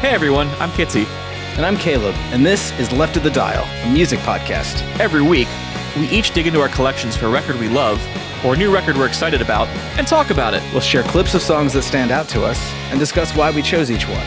[0.00, 1.06] Hey everyone, I'm Kitsy.
[1.56, 4.80] And I'm Caleb, and this is Left of the Dial, a music podcast.
[5.00, 5.48] Every week,
[5.96, 8.00] we each dig into our collections for a record we love
[8.44, 9.66] or a new record we're excited about
[9.98, 10.62] and talk about it.
[10.70, 13.90] We'll share clips of songs that stand out to us and discuss why we chose
[13.90, 14.24] each one,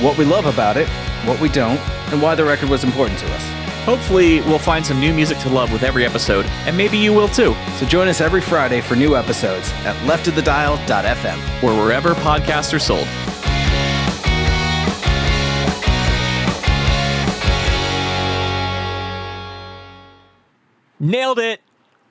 [0.00, 0.88] what we love about it,
[1.26, 1.80] what we don't,
[2.12, 3.44] and why the record was important to us.
[3.84, 7.28] Hopefully, we'll find some new music to love with every episode, and maybe you will
[7.28, 11.62] too, So join us every Friday for new episodes at leftofthedial.fm.
[11.64, 13.08] or wherever podcasts are sold.
[21.00, 21.60] Nailed it.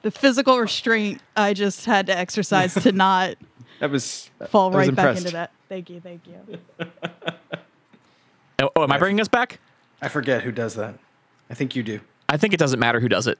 [0.01, 3.35] The physical restraint I just had to exercise to not
[3.79, 5.51] That was fall I was right back into that.
[5.67, 6.57] Thank you, thank you.
[8.61, 9.57] Oh, oh, am I bringing us back?
[10.01, 10.95] I forget who does that.
[11.49, 12.01] I think you do.
[12.27, 13.39] I think it doesn't matter who does it.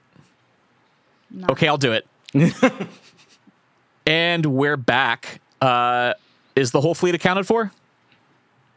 [1.30, 1.46] No.
[1.50, 2.06] Okay, I'll do it.
[4.06, 5.42] and we're back.
[5.60, 6.14] Uh,
[6.56, 7.70] is the whole fleet accounted for?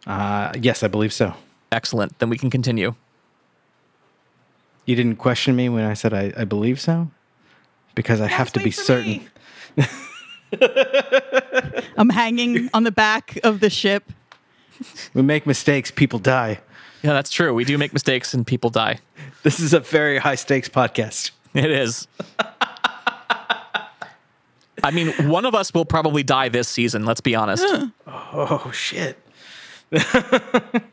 [0.06, 1.34] Uh, yes, I believe so.
[1.72, 2.20] Excellent.
[2.20, 2.96] Then we can continue.
[4.86, 7.10] You didn't question me when I said I, I believe so?
[7.96, 9.30] Because I have to be certain.
[11.98, 14.12] I'm hanging on the back of the ship.
[15.13, 16.60] We make mistakes, people die.
[17.02, 17.54] Yeah, that's true.
[17.54, 19.00] We do make mistakes and people die.
[19.43, 21.32] This is a very high stakes podcast.
[21.54, 22.08] It is.
[24.84, 27.65] I mean, one of us will probably die this season, let's be honest.
[28.36, 29.19] Oh shit.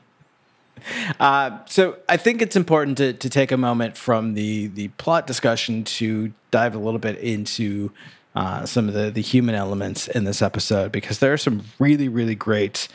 [1.20, 5.26] uh, so I think it's important to, to take a moment from the the plot
[5.26, 7.92] discussion to dive a little bit into
[8.34, 12.08] uh, some of the the human elements in this episode because there are some really
[12.08, 12.88] really great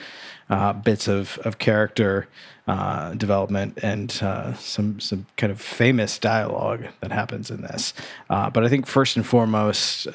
[0.50, 2.28] uh, bits of of character
[2.67, 7.93] uh, development and uh, some some kind of famous dialogue that happens in this.
[8.30, 10.08] Uh, but I think first and foremost.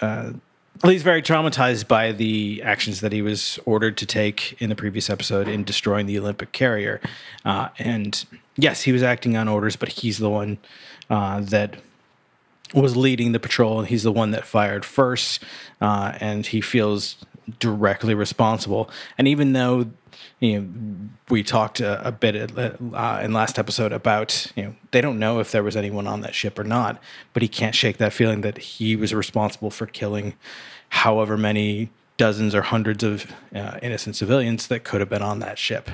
[0.83, 4.76] Uh, Lee's very traumatized by the actions that he was ordered to take in the
[4.76, 7.00] previous episode in destroying the Olympic carrier.
[7.44, 8.24] Uh, and
[8.56, 10.59] yes, he was acting on orders, but he's the one
[11.09, 11.76] uh, that
[12.74, 15.42] was leading the patrol, and he's the one that fired first,
[15.80, 17.16] uh, and he feels
[17.59, 18.88] directly responsible.
[19.18, 19.90] And even though
[20.38, 25.00] you know we talked a, a bit uh, in last episode about you know they
[25.00, 27.00] don't know if there was anyone on that ship or not,
[27.32, 30.34] but he can't shake that feeling that he was responsible for killing
[30.90, 35.58] however many dozens or hundreds of uh, innocent civilians that could have been on that
[35.58, 35.90] ship.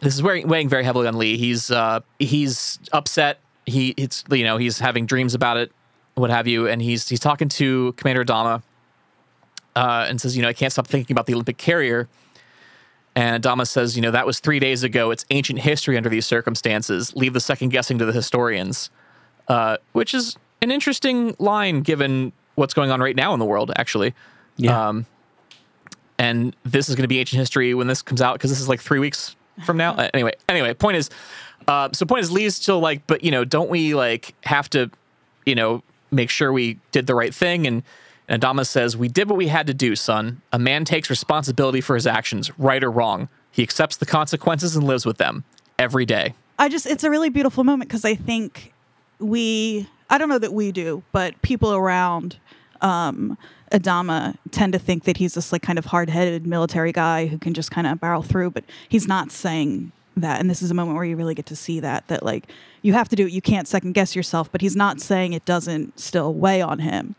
[0.00, 1.36] This is weighing, weighing very heavily on Lee.
[1.36, 3.38] He's uh, he's upset.
[3.66, 5.72] He it's you know he's having dreams about it,
[6.14, 8.62] what have you, and he's he's talking to Commander Adama,
[9.76, 12.08] uh, and says you know I can't stop thinking about the Olympic carrier.
[13.16, 15.12] And Adama says, you know, that was three days ago.
[15.12, 17.14] It's ancient history under these circumstances.
[17.14, 18.90] Leave the second guessing to the historians,
[19.46, 23.70] uh, which is an interesting line given what's going on right now in the world,
[23.76, 24.14] actually.
[24.56, 24.88] Yeah.
[24.88, 25.06] Um,
[26.18, 28.68] and this is going to be ancient history when this comes out because this is
[28.68, 29.94] like three weeks from now.
[29.94, 31.10] Uh, anyway, anyway, point is,
[31.68, 34.90] uh, so point is, Lee's still like, but you know, don't we like have to,
[35.46, 37.66] you know, make sure we did the right thing?
[37.66, 37.82] And,
[38.28, 40.40] and Adama says, we did what we had to do, son.
[40.52, 43.28] A man takes responsibility for his actions, right or wrong.
[43.50, 45.44] He accepts the consequences and lives with them
[45.78, 46.34] every day.
[46.58, 48.72] I just it's a really beautiful moment because I think
[49.18, 52.38] we I don't know that we do, but people around
[52.80, 53.36] um
[53.72, 57.54] Adama tend to think that he's this like kind of hard-headed military guy who can
[57.54, 60.96] just kind of barrel through, but he's not saying that and this is a moment
[60.96, 62.48] where you really get to see that that like
[62.82, 65.44] you have to do it you can't second guess yourself but he's not saying it
[65.44, 67.16] doesn't still weigh on him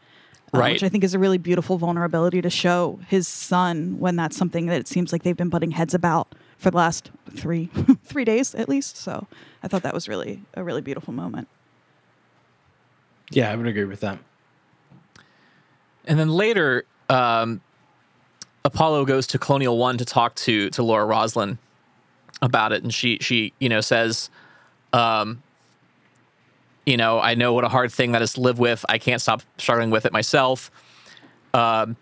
[0.60, 0.74] Right.
[0.74, 4.66] which i think is a really beautiful vulnerability to show his son when that's something
[4.68, 7.70] that it seems like they've been butting heads about for the last three
[8.06, 9.28] three days at least so
[9.64, 11.48] i thought that was really a really beautiful moment
[13.32, 14.20] Yeah, I would agree with that.
[16.06, 17.62] And then later, um,
[18.64, 21.58] Apollo goes to Colonial One to talk to to Laura Roslin
[22.42, 24.30] about it, and she she you know says,
[24.94, 25.42] um,
[26.86, 28.86] you know, I know what a hard thing that is to live with.
[28.88, 30.72] I can't stop struggling with it myself.
[31.54, 31.96] Um,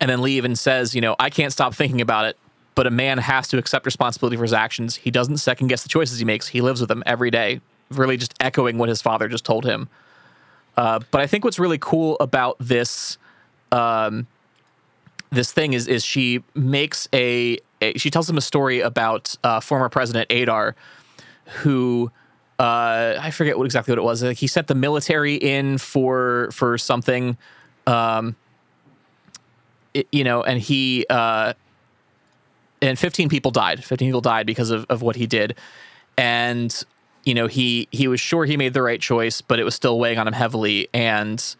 [0.00, 2.38] and then Lee even says, you know, I can't stop thinking about it.
[2.74, 4.96] But a man has to accept responsibility for his actions.
[4.96, 6.48] He doesn't second guess the choices he makes.
[6.48, 7.60] He lives with them every day.
[7.90, 9.88] Really, just echoing what his father just told him.
[10.76, 13.16] Uh, but I think what's really cool about this
[13.70, 14.26] um,
[15.30, 19.60] this thing is is she makes a, a she tells him a story about uh,
[19.60, 20.74] former President Adar,
[21.62, 22.10] who
[22.58, 24.22] uh, I forget what exactly what it was.
[24.22, 27.36] Like he sent the military in for for something,
[27.86, 28.36] um,
[29.92, 31.54] it- you know, and he uh,
[32.82, 33.84] and 15 people died.
[33.84, 35.56] 15 people died because of, of what he did,
[36.16, 36.82] and
[37.24, 39.98] you know he he was sure he made the right choice, but it was still
[39.98, 41.56] weighing on him heavily, and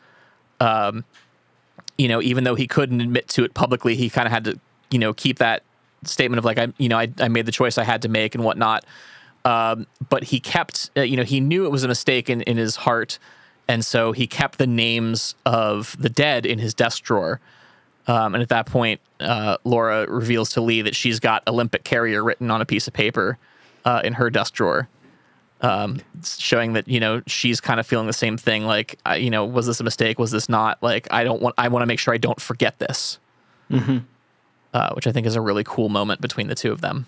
[0.60, 1.04] um,
[1.98, 4.58] you know, even though he couldn't admit to it publicly, he kind of had to,
[4.90, 5.62] you know, keep that
[6.04, 8.34] statement of like, I, you know, I, I made the choice I had to make
[8.34, 8.84] and whatnot.
[9.44, 12.56] Um, but he kept, uh, you know, he knew it was a mistake in, in
[12.56, 13.18] his heart.
[13.68, 17.40] And so he kept the names of the dead in his desk drawer.
[18.06, 22.22] Um, and at that point, uh, Laura reveals to Lee that she's got Olympic carrier
[22.22, 23.38] written on a piece of paper
[23.84, 24.88] uh, in her desk drawer
[25.64, 28.66] um, showing that you know she's kind of feeling the same thing.
[28.66, 30.18] Like, I, you know, was this a mistake?
[30.18, 30.82] Was this not?
[30.82, 31.54] Like, I don't want.
[31.56, 33.18] I want to make sure I don't forget this.
[34.74, 37.06] Uh, which I think is a really cool moment between the two of them.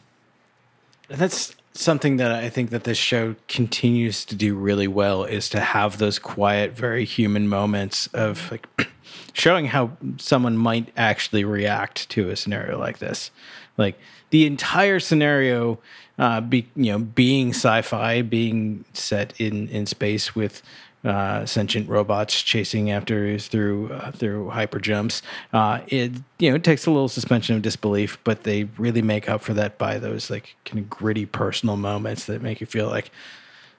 [1.10, 5.48] And that's something that I think that this show continues to do really well is
[5.50, 8.66] to have those quiet, very human moments of like
[9.32, 13.30] showing how someone might actually react to a scenario like this.
[13.76, 13.98] Like
[14.30, 15.78] the entire scenario,
[16.18, 20.62] uh, be you know, being sci-fi, being set in in space with
[21.06, 25.22] uh, sentient robots chasing after us through uh, through hyper jumps.
[25.52, 29.28] Uh, it you know it takes a little suspension of disbelief, but they really make
[29.28, 32.88] up for that by those like kind of gritty personal moments that make you feel
[32.88, 33.10] like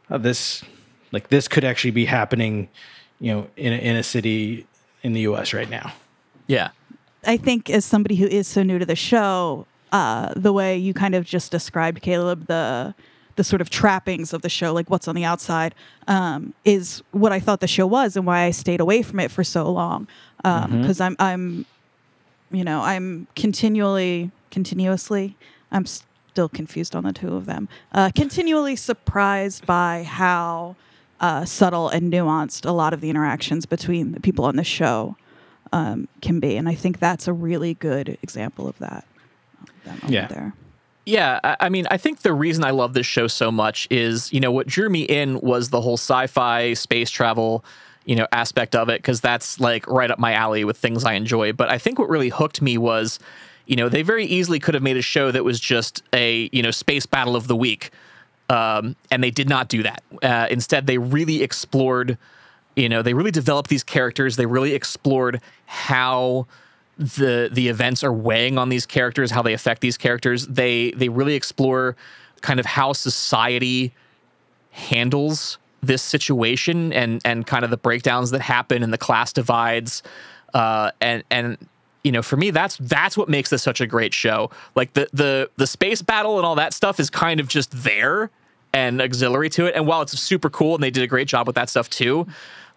[0.10, 0.64] oh, this
[1.12, 2.70] like this could actually be happening,
[3.20, 4.66] you know, in a, in a city
[5.04, 5.54] in the U.S.
[5.54, 5.94] right now.
[6.48, 6.70] Yeah.
[7.26, 10.94] I think as somebody who is so new to the show, uh, the way you
[10.94, 12.96] kind of just described Caleb, the
[13.38, 15.74] the sort of trappings of the show, like what's on the outside,
[16.08, 19.32] um, is what I thought the show was and why I stayed away from it
[19.32, 20.08] for so long.
[20.44, 21.66] Because I'm, I'm,
[22.52, 25.36] you know, I'm continually, continuously,
[25.72, 30.76] I'm still confused on the two of them, uh, continually surprised by how
[31.20, 35.16] uh, subtle and nuanced a lot of the interactions between the people on the show
[35.74, 36.58] um, can be.
[36.58, 39.06] And I think that's a really good example of that.
[39.86, 40.28] that Yeah.
[40.28, 40.54] There.
[41.08, 44.41] Yeah, I mean, I think the reason I love this show so much is, you
[44.41, 47.64] know, what drew me in was the whole sci-fi space travel,
[48.03, 51.14] you know, aspect of it because that's like right up my alley with things I
[51.14, 51.53] enjoy.
[51.53, 53.20] But I think what really hooked me was,
[53.68, 56.62] you know, they very easily could have made a show that was just a, you
[56.62, 57.91] know, space battle of the week,
[58.49, 60.03] um, and they did not do that.
[60.22, 62.18] Uh, instead, they really explored,
[62.76, 64.36] you know, they really developed these characters.
[64.36, 66.47] They really explored how
[66.98, 70.48] the the events are weighing on these characters, how they affect these characters.
[70.48, 71.95] They they really explore
[72.41, 73.93] kind of how society
[74.72, 80.04] handles this situation and and kind of the breakdowns that happen and the class divides.
[80.54, 81.58] Uh, and and
[82.04, 84.50] you know, for me, that's that's what makes this such a great show.
[84.76, 88.30] Like the the the space battle and all that stuff is kind of just there
[88.74, 89.76] and auxiliary to it.
[89.76, 92.28] And while it's super cool and they did a great job with that stuff too,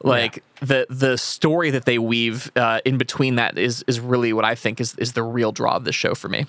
[0.02, 4.44] like the the story that they weave uh, in between that is is really what
[4.44, 6.46] I think is is the real draw of this show for me.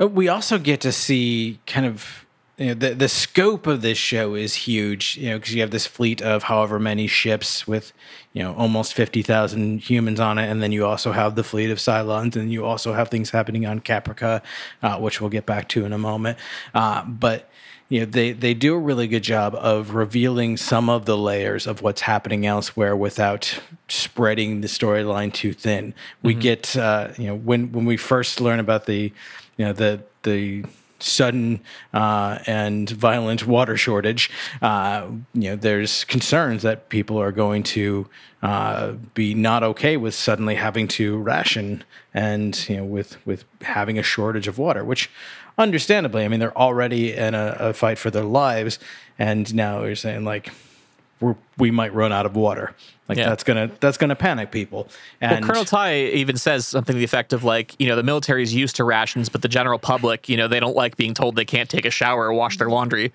[0.00, 2.26] Uh, We also get to see kind of
[2.58, 5.18] you know, the the scope of this show is huge.
[5.18, 7.92] You know, because you have this fleet of however many ships with
[8.32, 11.70] you know almost fifty thousand humans on it, and then you also have the fleet
[11.70, 14.42] of Cylons, and you also have things happening on Caprica,
[14.82, 16.38] uh, which we'll get back to in a moment.
[16.74, 17.50] Uh, but
[17.88, 21.66] you know they they do a really good job of revealing some of the layers
[21.66, 25.94] of what's happening elsewhere without spreading the storyline too thin.
[26.22, 29.12] We get uh, you know when when we first learn about the
[29.56, 30.64] you know the the
[30.98, 31.60] sudden
[31.92, 34.30] uh, and violent water shortage,
[34.62, 38.08] uh, you know, there's concerns that people are going to
[38.42, 41.84] uh, be not okay with suddenly having to ration
[42.14, 45.10] and you know with with having a shortage of water, which
[45.58, 48.78] understandably, I mean, they're already in a, a fight for their lives,
[49.18, 50.50] and now you're saying like.
[51.18, 52.74] We're, we might run out of water.
[53.08, 53.30] Like Yeah.
[53.30, 54.86] that's gonna that's gonna panic people.
[55.18, 58.02] And Well, Colonel Tigh even says something to the effect of like, you know, the
[58.02, 61.14] military is used to rations, but the general public, you know, they don't like being
[61.14, 63.14] told they can't take a shower or wash their laundry.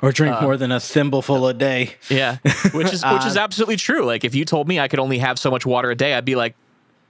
[0.00, 1.96] or drink more than a thimbleful a day.
[2.08, 2.38] Yeah,
[2.72, 4.06] which is which is absolutely true.
[4.06, 6.24] Like, if you told me I could only have so much water a day, I'd
[6.24, 6.54] be like,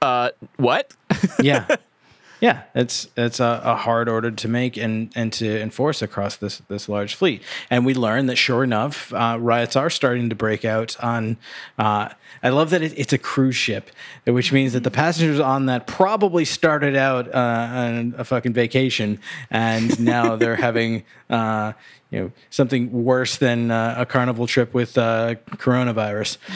[0.03, 0.93] uh, what?
[1.41, 1.69] yeah
[2.41, 6.59] yeah it's it's a, a hard order to make and and to enforce across this
[6.69, 7.43] this large fleet.
[7.71, 11.37] And we learn that sure enough uh, riots are starting to break out on
[11.79, 12.09] uh,
[12.43, 13.91] i love that it, it's a cruise ship
[14.25, 19.19] which means that the passengers on that probably started out uh, on a fucking vacation
[19.51, 21.73] and now they're having uh,
[22.11, 26.39] you know something worse than uh, a carnival trip with uh, coronavirus.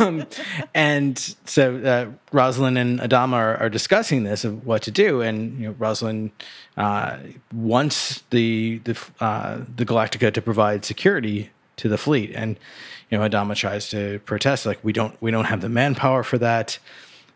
[0.00, 0.26] Um,
[0.74, 5.58] and so uh, Roslin and Adama are, are discussing this of what to do, and
[5.58, 6.32] you know Roslin
[6.76, 7.18] uh,
[7.52, 12.58] wants the the uh, the Galactica to provide security to the fleet, and
[13.10, 16.38] you know Adama tries to protest like we don't we don't have the manpower for
[16.38, 16.78] that,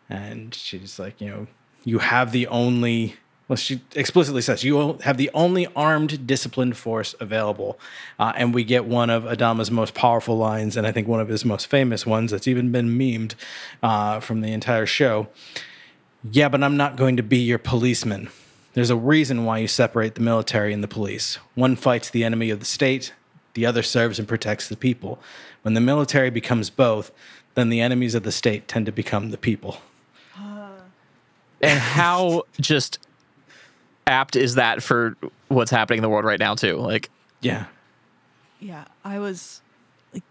[0.08, 1.46] and she's like you know
[1.84, 3.16] you have the only
[3.46, 7.78] well, she explicitly says you have the only armed, disciplined force available,
[8.18, 11.28] uh, and we get one of Adama's most powerful lines, and I think one of
[11.28, 13.34] his most famous ones that's even been memed
[13.82, 15.28] uh, from the entire show.
[16.30, 18.30] Yeah, but I'm not going to be your policeman.
[18.72, 21.38] There's a reason why you separate the military and the police.
[21.54, 23.12] One fights the enemy of the state,
[23.52, 25.20] the other serves and protects the people.
[25.62, 27.12] When the military becomes both,
[27.54, 29.78] then the enemies of the state tend to become the people.
[31.60, 32.98] and how just
[34.06, 35.16] apt is that for
[35.48, 36.76] what's happening in the world right now too?
[36.76, 37.66] Like, Yeah.
[38.60, 39.60] Yeah, I was
[40.14, 40.22] like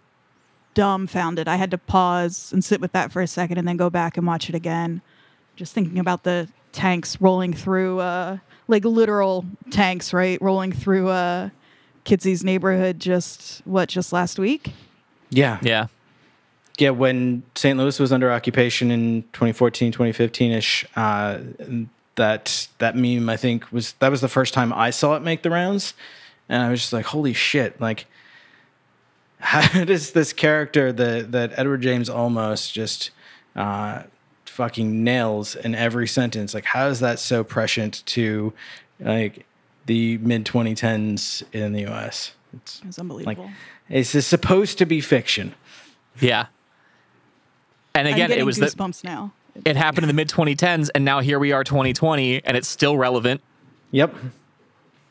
[0.74, 1.48] dumbfounded.
[1.48, 4.18] I had to pause and sit with that for a second and then go back
[4.18, 5.02] and watch it again.
[5.56, 10.42] Just thinking about the tanks rolling through, uh, like literal tanks, right?
[10.42, 11.50] Rolling through uh,
[12.06, 14.72] Kitsy's neighborhood just what just last week.
[15.30, 15.60] Yeah.
[15.62, 15.88] Yeah.
[16.80, 17.78] Yeah, when St.
[17.78, 21.38] Louis was under occupation in 2014, 2015-ish, uh,
[22.16, 25.42] that that meme I think was that was the first time I saw it make
[25.44, 25.94] the rounds,
[26.50, 28.06] and I was just like, "Holy shit!" Like,
[29.40, 33.12] how does this character that that Edward James Olmos just
[33.56, 34.04] uh,
[34.46, 36.54] fucking nails in every sentence?
[36.54, 38.54] Like, how is that so prescient to
[39.00, 39.46] like
[39.86, 42.34] the mid 2010s in the U.S.?
[42.54, 43.50] It's It was unbelievable.
[43.90, 45.56] it's just supposed to be fiction.
[46.20, 46.48] Yeah.
[47.96, 49.34] And I'm again, it was the, goosebumps now.
[49.66, 52.98] It happened in the mid 2010s, and now here we are, 2020, and it's still
[52.98, 53.42] relevant.
[53.92, 54.16] Yep.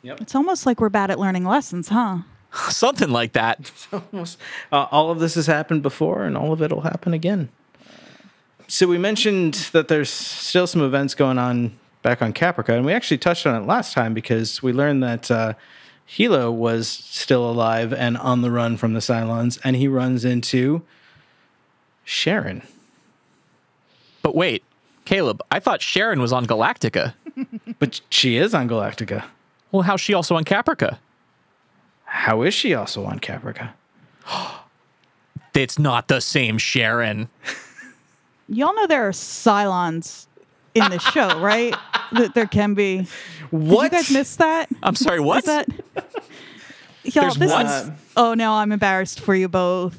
[0.02, 0.20] Yep.
[0.20, 2.18] It's almost like we're bad at learning lessons, huh?
[2.68, 3.70] Something like that.
[3.92, 4.38] almost
[4.70, 7.48] uh, all of this has happened before and all of it will happen again
[8.68, 11.72] so we mentioned that there's still some events going on
[12.02, 15.30] back on caprica and we actually touched on it last time because we learned that
[15.30, 15.52] uh,
[16.08, 20.82] helo was still alive and on the run from the cylons and he runs into
[22.04, 22.62] sharon
[24.22, 24.64] But wait,
[25.04, 27.14] Caleb, I thought Sharon was on Galactica.
[27.78, 29.24] but she is on galactica
[29.70, 30.98] Well, how's she also on Caprica?
[32.04, 33.70] how is she also on caprica
[35.54, 37.28] It's not the same Sharon.
[38.48, 40.26] Y'all know there are Cylons
[40.74, 41.74] in the show, right?
[42.12, 42.98] That there can be.
[42.98, 43.06] Did
[43.50, 44.68] what you guys miss that?
[44.82, 45.38] I'm sorry, what?
[45.38, 45.68] Is that?
[47.04, 47.66] Y'all, There's this what?
[47.66, 49.96] is- oh no, I'm embarrassed for you both.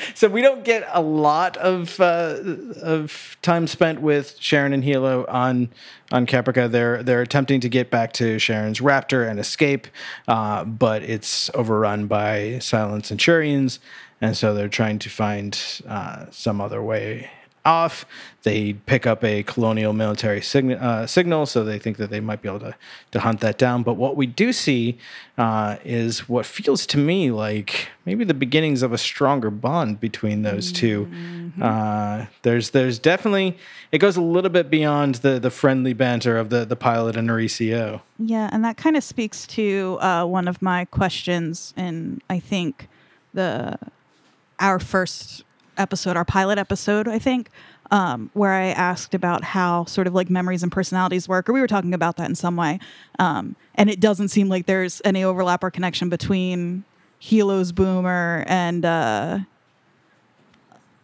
[0.14, 2.38] So we don't get a lot of uh,
[2.82, 5.70] of time spent with Sharon and Helo on
[6.10, 6.70] on Caprica.
[6.70, 9.86] They're they're attempting to get back to Sharon's Raptor and escape,
[10.28, 13.80] uh, but it's overrun by Cylon Centurions,
[14.20, 17.30] and so they're trying to find uh, some other way
[17.64, 18.04] off.
[18.42, 22.42] They pick up a colonial military sign- uh, signal, so they think that they might
[22.42, 22.74] be able to,
[23.12, 23.82] to hunt that down.
[23.84, 24.98] But what we do see
[25.38, 30.42] uh, is what feels to me like maybe the beginnings of a stronger bond between
[30.42, 31.08] those 2
[31.60, 33.56] Uh, there's there's definitely
[33.92, 37.28] it goes a little bit beyond the the friendly banter of the the pilot and
[37.28, 38.02] her ECO.
[38.18, 42.88] Yeah, and that kind of speaks to uh, one of my questions and I think
[43.34, 43.78] the
[44.58, 45.44] our first
[45.76, 47.50] episode, our pilot episode, I think,
[47.90, 51.60] um, where I asked about how sort of like memories and personalities work, or we
[51.60, 52.78] were talking about that in some way,
[53.18, 56.84] um, and it doesn't seem like there's any overlap or connection between
[57.18, 59.38] Helo's Boomer and uh,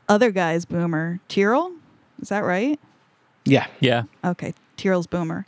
[0.08, 1.72] other guy's Boomer, Tyrol.
[2.20, 2.78] Is that right?
[3.44, 4.02] Yeah, Yeah.
[4.24, 5.46] Okay, Tyrol's Boomer.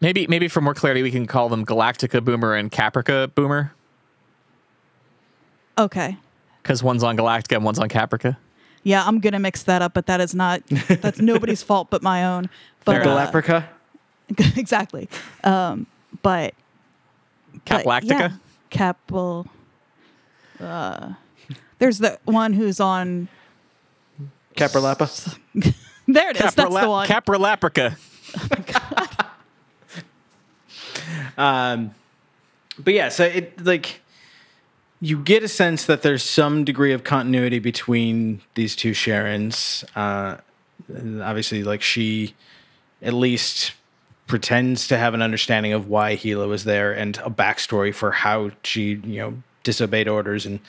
[0.00, 3.72] Maybe maybe for more clarity, we can call them Galactica Boomer and Caprica Boomer
[5.78, 6.16] Okay.
[6.68, 8.36] Because one's on Galactica and one's on Caprica.
[8.82, 12.26] Yeah, I'm gonna mix that up, but that is not that's nobody's fault but my
[12.26, 12.50] own.
[12.84, 13.64] But Fair uh, Galaprica.
[14.58, 15.08] exactly.
[15.42, 15.86] Um,
[16.20, 16.52] but
[17.64, 18.10] but, Caplactica?
[18.10, 18.32] yeah,
[18.68, 19.46] Cap will.
[20.60, 21.14] Uh,
[21.78, 23.28] there's the one who's on.
[24.54, 25.38] Caprolapa.
[26.10, 26.40] There it is.
[26.40, 27.06] That's the Caprala- one.
[27.06, 27.96] Capralaprica.
[31.36, 31.94] Um,
[32.78, 34.00] but yeah, so it like
[35.00, 39.84] you get a sense that there's some degree of continuity between these two Sharons.
[39.94, 40.38] Uh,
[41.22, 42.34] obviously, like she
[43.00, 43.72] at least
[44.26, 48.50] pretends to have an understanding of why Helo was there and a backstory for how
[48.64, 50.60] she, you know, disobeyed orders and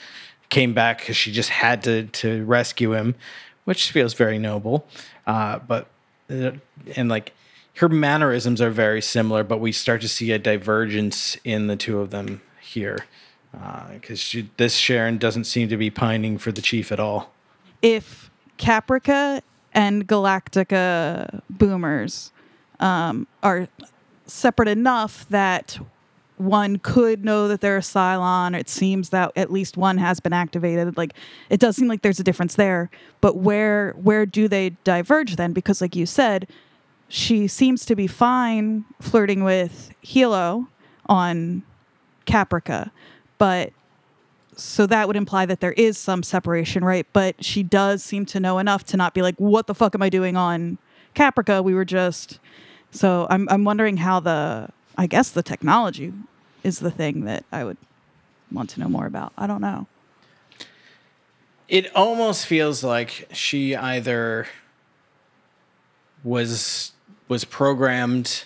[0.48, 3.16] came back because she just had to to rescue him,
[3.64, 4.86] which feels very noble.
[5.26, 5.88] Uh, but
[6.30, 6.52] uh,
[6.94, 7.32] and like
[7.74, 11.98] her mannerisms are very similar, but we start to see a divergence in the two
[11.98, 13.06] of them here
[13.52, 17.32] because this Sharon doesn't seem to be pining for the chief at all.
[17.82, 19.42] if Caprica
[19.72, 22.32] and Galactica boomers
[22.78, 23.68] um, are
[24.26, 25.78] separate enough that
[26.36, 28.58] one could know that they're a Cylon.
[28.58, 30.96] It seems that at least one has been activated.
[30.96, 31.12] Like
[31.50, 32.90] it does seem like there's a difference there.
[33.20, 35.52] But where where do they diverge then?
[35.52, 36.48] Because like you said,
[37.08, 40.68] she seems to be fine flirting with Helo
[41.06, 41.62] on
[42.26, 42.90] Caprica,
[43.40, 43.72] but
[44.54, 47.06] so that would imply that there is some separation, right?
[47.14, 50.02] But she does seem to know enough to not be like, "What the fuck am
[50.02, 50.76] I doing on
[51.16, 52.38] Caprica?" We were just
[52.90, 54.68] so I'm I'm wondering how the
[54.98, 56.12] I guess the technology
[56.62, 57.78] is the thing that I would
[58.52, 59.32] want to know more about.
[59.38, 59.86] I don't know.
[61.66, 64.48] It almost feels like she either
[66.22, 66.92] was
[67.26, 68.44] was programmed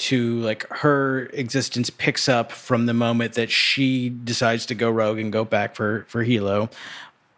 [0.00, 5.18] to like her existence picks up from the moment that she decides to go rogue
[5.18, 6.72] and go back for for Helo,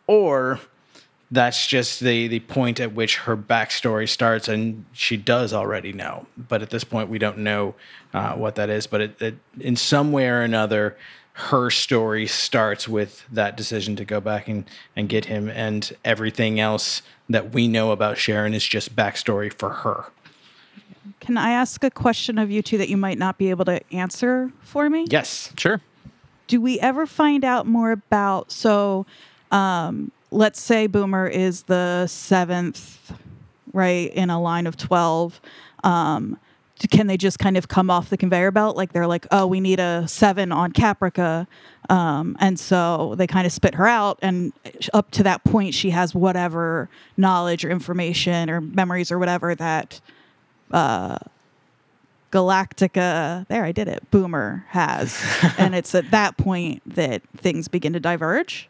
[0.07, 0.61] or
[1.31, 6.27] that's just the the point at which her backstory starts, and she does already know.
[6.37, 7.75] But at this point, we don't know
[8.15, 8.87] uh, what that is.
[8.87, 10.97] But it, it, in some way or another,
[11.33, 16.61] her story starts with that decision to go back and, and get him, and everything
[16.61, 20.05] else that we know about Sharon is just backstory for her.
[21.21, 23.81] Can I ask a question of you two that you might not be able to
[23.93, 25.07] answer for me?
[25.11, 25.53] Yes.
[25.59, 25.81] Sure.
[26.49, 29.07] do we ever find out more about so
[29.51, 33.13] um let's say boomer is the seventh
[33.73, 35.41] right in a line of 12
[35.85, 36.39] um
[36.91, 39.61] can they just kind of come off the conveyor belt like they're like oh we
[39.61, 41.47] need a seven on caprica
[41.91, 44.53] um, and so they kind of spit her out and
[44.93, 50.01] up to that point she has whatever knowledge or information or memories or whatever that
[52.33, 55.21] Galactica, there I did it, Boomer has.
[55.59, 58.69] and it's at that point that things begin to diverge.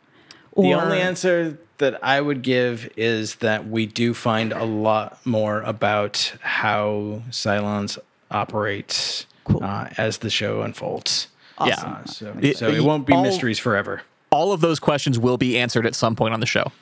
[0.53, 5.25] Or, The only answer that I would give is that we do find a lot
[5.25, 7.99] more about how Cylons
[8.31, 9.63] operate Cool.
[9.65, 11.29] uh, as the show unfolds.
[11.59, 11.93] Awesome.
[11.93, 14.03] Uh, so, It- so it won't be all- mysteries forever.
[14.31, 16.73] All of those questions will be answered at some point on the show.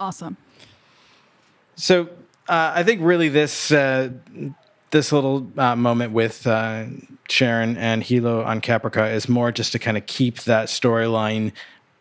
[0.00, 0.36] Awesome.
[1.76, 2.08] So
[2.48, 4.10] uh, I think really this uh,
[4.90, 6.84] this little uh, moment with uh,
[7.28, 11.52] Sharon and Helo on Caprica is more just to kind of keep that storyline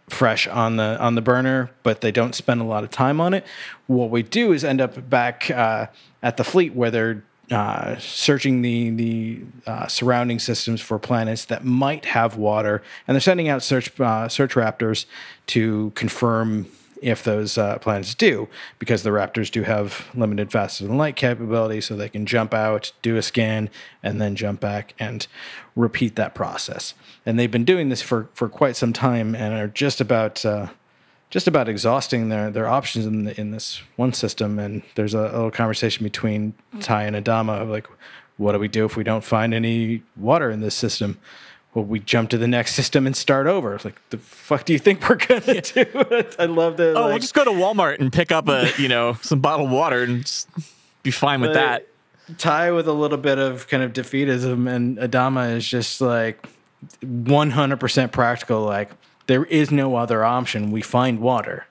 [0.10, 3.34] fresh on the on the burner, but they don't spend a lot of time on
[3.34, 3.46] it.
[3.88, 5.88] What we do is end up back uh,
[6.22, 11.64] at the fleet where they're uh, searching the the uh, surrounding systems for planets that
[11.64, 15.06] might have water, and they're sending out search uh, search raptors
[15.48, 16.68] to confirm
[17.02, 18.48] if those uh, planets do,
[18.80, 22.92] because the Raptors do have limited faster than light capability, so they can jump out,
[23.02, 23.70] do a scan,
[24.02, 25.28] and then jump back and
[25.76, 26.94] repeat that process.
[27.26, 30.68] And they've been doing this for, for quite some time and are just about uh,
[31.30, 34.58] just about exhausting their, their options in the, in this one system.
[34.60, 37.88] And there's a, a little conversation between Tigh and Adama of like,
[38.38, 41.18] what do we do if we don't find any water in this system?
[41.76, 43.76] Well, we jump to the next system and start over.
[43.76, 45.86] It's like, the fuck do you think we're gonna do?
[46.16, 46.36] It?
[46.40, 46.96] I love that.
[46.96, 49.70] Oh, like, we'll just go to Walmart and pick up a you know some bottled
[49.70, 50.50] water and just
[51.04, 51.88] be fine with that.
[52.38, 56.48] Tigh with a little bit of kind of defeatism, and Adama is just like
[57.04, 58.62] 100% practical.
[58.62, 58.90] Like,
[59.28, 60.72] there is no other option.
[60.72, 61.68] We find water.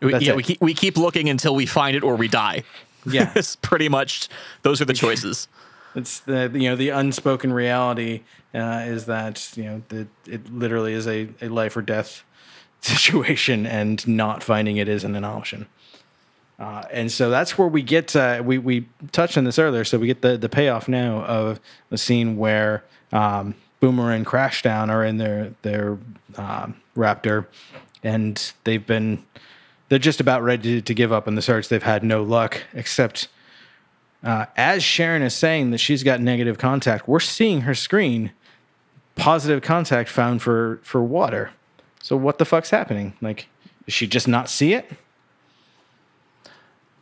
[0.00, 0.36] We- That's yeah, it.
[0.36, 2.64] we keep, we keep looking until we find it or we die.
[3.06, 3.32] Yeah.
[3.36, 4.28] it's pretty much
[4.62, 5.48] those are the choices.
[5.94, 8.22] It's the you know the unspoken reality
[8.54, 9.82] uh, is that you know
[10.26, 12.22] it literally is a, a life or death
[12.80, 15.66] situation, and not finding it isn't an option.
[16.58, 19.84] Uh, and so that's where we get uh, we we touched on this earlier.
[19.84, 24.88] So we get the the payoff now of the scene where um, Boomer and Crashdown
[24.88, 25.98] are in their their
[26.36, 27.46] um, Raptor,
[28.02, 29.24] and they've been
[29.88, 31.68] they're just about ready to, to give up on the search.
[31.68, 33.28] They've had no luck except
[34.24, 38.32] uh, as Sharon is saying that she's got negative contact, we're seeing her screen
[39.14, 41.50] positive contact found for for water.
[42.00, 43.14] So what the fuck's happening?
[43.20, 43.48] Like,
[43.86, 44.90] does she just not see it?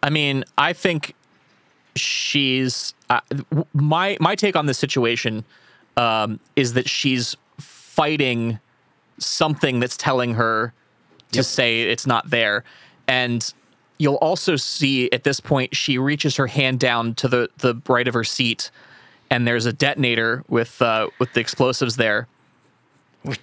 [0.03, 1.14] I mean, I think
[1.95, 3.21] she's uh,
[3.75, 5.45] my my take on this situation
[5.97, 8.59] um, is that she's fighting
[9.18, 10.73] something that's telling her
[11.33, 12.64] to say it's not there,
[13.07, 13.53] and
[14.01, 18.09] you'll also see at this point she reaches her hand down to the the right
[18.09, 18.70] of her seat,
[19.30, 22.26] and there's a detonator with uh, with the explosives there.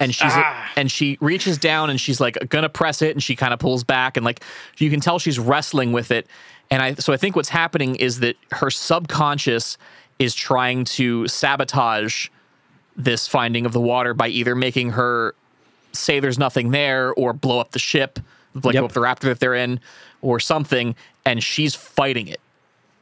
[0.00, 0.32] And she's
[0.76, 3.84] and she reaches down and she's like gonna press it and she kind of pulls
[3.84, 4.42] back and like
[4.78, 6.26] you can tell she's wrestling with it.
[6.68, 9.78] And I so I think what's happening is that her subconscious
[10.18, 12.28] is trying to sabotage
[12.96, 15.36] this finding of the water by either making her
[15.92, 18.18] say there's nothing there or blow up the ship,
[18.54, 18.80] like Yep.
[18.80, 19.78] blow up the raptor that they're in
[20.22, 20.94] or something,
[21.24, 22.40] and she's fighting it.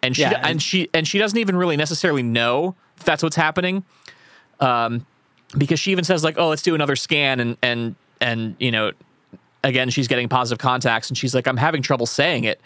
[0.03, 3.23] And she Yeah, and, and- she and she doesn't even really necessarily know if that's
[3.23, 3.85] what's happening.
[4.61, 5.07] Um
[5.57, 8.93] because she even says like, "Oh, let's do another scan," and and and you know,
[9.63, 12.61] again, she's getting positive contacts, and she's like, "I'm having trouble saying it,"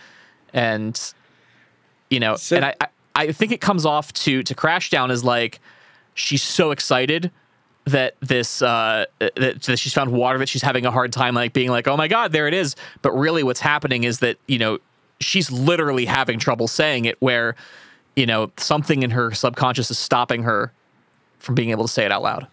[0.54, 0.98] and
[2.08, 2.86] you know, So- and I, I
[3.16, 5.60] I think it comes off to to Crash Down as like
[6.14, 7.30] she's so excited
[7.86, 11.52] that this uh that, that she's found water that she's having a hard time like
[11.52, 14.58] being like, "Oh my god, there it is," but really what's happening is that you
[14.58, 14.78] know
[15.20, 17.56] she's literally having trouble saying it, where
[18.16, 20.72] you know something in her subconscious is stopping her
[21.38, 22.46] from being able to say it out loud.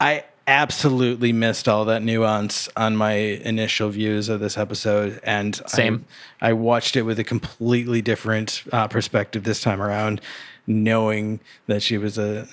[0.00, 6.04] I absolutely missed all that nuance on my initial views of this episode, and Same.
[6.40, 10.20] I, I watched it with a completely different uh, perspective this time around.
[10.68, 12.46] knowing that she was a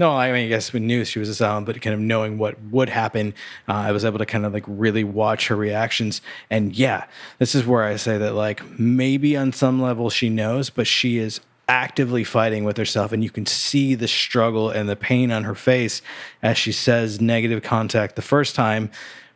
[0.00, 2.38] no, I mean, I guess we knew she was a Cylon, but kind of knowing
[2.38, 3.34] what would happen,
[3.68, 6.22] uh, I was able to kind of like really watch her reactions.
[6.48, 7.04] And yeah,
[7.38, 11.18] this is where I say that like maybe on some level she knows, but she
[11.18, 15.44] is actively fighting with herself and you can see the struggle and the pain on
[15.44, 16.02] her face
[16.42, 18.90] as she says negative contact the first time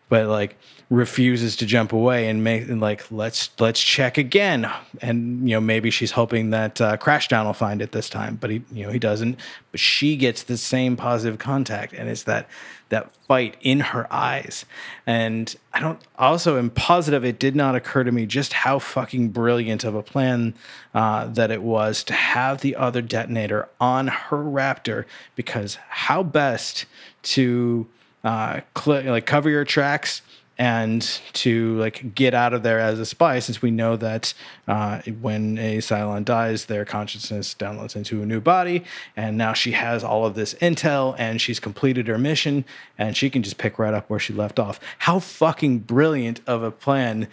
[0.09, 0.57] but like
[0.91, 4.71] refuses to jump away and make and like let's let's check again.
[5.01, 8.51] And you know maybe she's hoping that uh, crashdown will find it this time but
[8.51, 9.39] he you know he doesn't.
[9.71, 12.49] But she gets the same positive contact and it's that
[12.91, 14.65] that fight in her eyes.
[15.07, 19.31] And i don't also am positive it did not occur to me just how fucking
[19.31, 20.55] brilliant of a plan
[20.95, 25.05] uh, that it was to have the other detonator on her raptor
[25.35, 26.87] because how best
[27.23, 27.87] to
[28.23, 30.23] uh, cl- like cover your tracks
[30.57, 31.03] and
[31.33, 34.33] to like get out of there as a spy since we know that
[34.69, 38.85] uh, when a Cylon dies their consciousness downloads into a new body
[39.17, 42.65] and now she has all of this intel and she's completed her mission
[42.99, 44.79] and she can just pick right up where she left off.
[44.99, 47.27] How fucking brilliant of a plan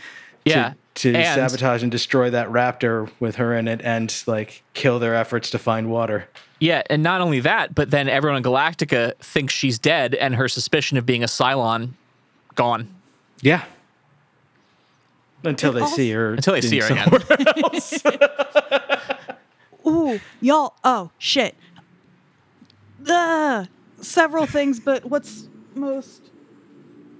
[0.43, 4.63] Yeah, to, to and- sabotage and destroy that raptor with her in it and like
[4.73, 6.27] kill their efforts to find water.
[6.59, 10.47] Yeah, and not only that, but then everyone in Galactica thinks she's dead, and her
[10.47, 11.93] suspicion of being a Cylon
[12.53, 12.87] gone
[13.41, 13.63] yeah
[15.43, 18.37] until they also- see her until they see her some- again.
[19.87, 20.75] Ooh, y'all.
[20.83, 21.55] Oh shit.
[22.99, 23.67] The
[23.99, 26.29] several things, but what's most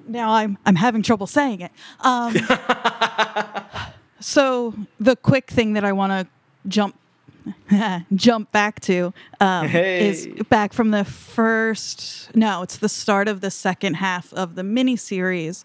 [0.07, 1.71] now I'm I'm having trouble saying it.
[2.01, 2.35] Um,
[4.19, 6.27] so the quick thing that I want to
[6.67, 6.95] jump
[8.15, 12.35] jump back to um, is back from the first.
[12.35, 15.63] No, it's the start of the second half of the miniseries,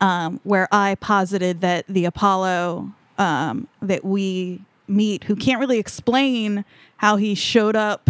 [0.00, 6.64] um, where I posited that the Apollo um, that we meet, who can't really explain
[6.96, 8.08] how he showed up,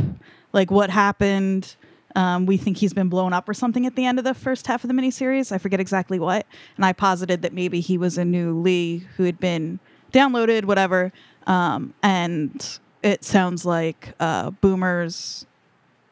[0.52, 1.76] like what happened.
[2.14, 4.66] Um, we think he's been blown up or something at the end of the first
[4.66, 5.52] half of the miniseries.
[5.52, 6.46] I forget exactly what.
[6.76, 9.78] And I posited that maybe he was a new Lee who had been
[10.12, 11.12] downloaded, whatever.
[11.46, 15.46] Um, and it sounds like uh, Boomer's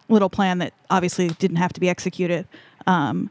[0.08, 2.46] little plan that obviously didn't have to be executed
[2.86, 3.30] um,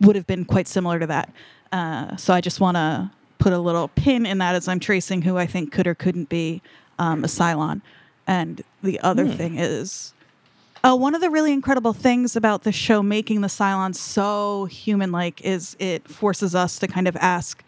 [0.00, 1.32] would have been quite similar to that.
[1.72, 5.22] Uh, so I just want to put a little pin in that as I'm tracing
[5.22, 6.62] who I think could or couldn't be
[6.98, 7.80] um, a Cylon.
[8.26, 10.12] And the other thing is,
[10.84, 15.40] uh, one of the really incredible things about the show making the Cylons so human-like
[15.40, 17.64] is it forces us to kind of ask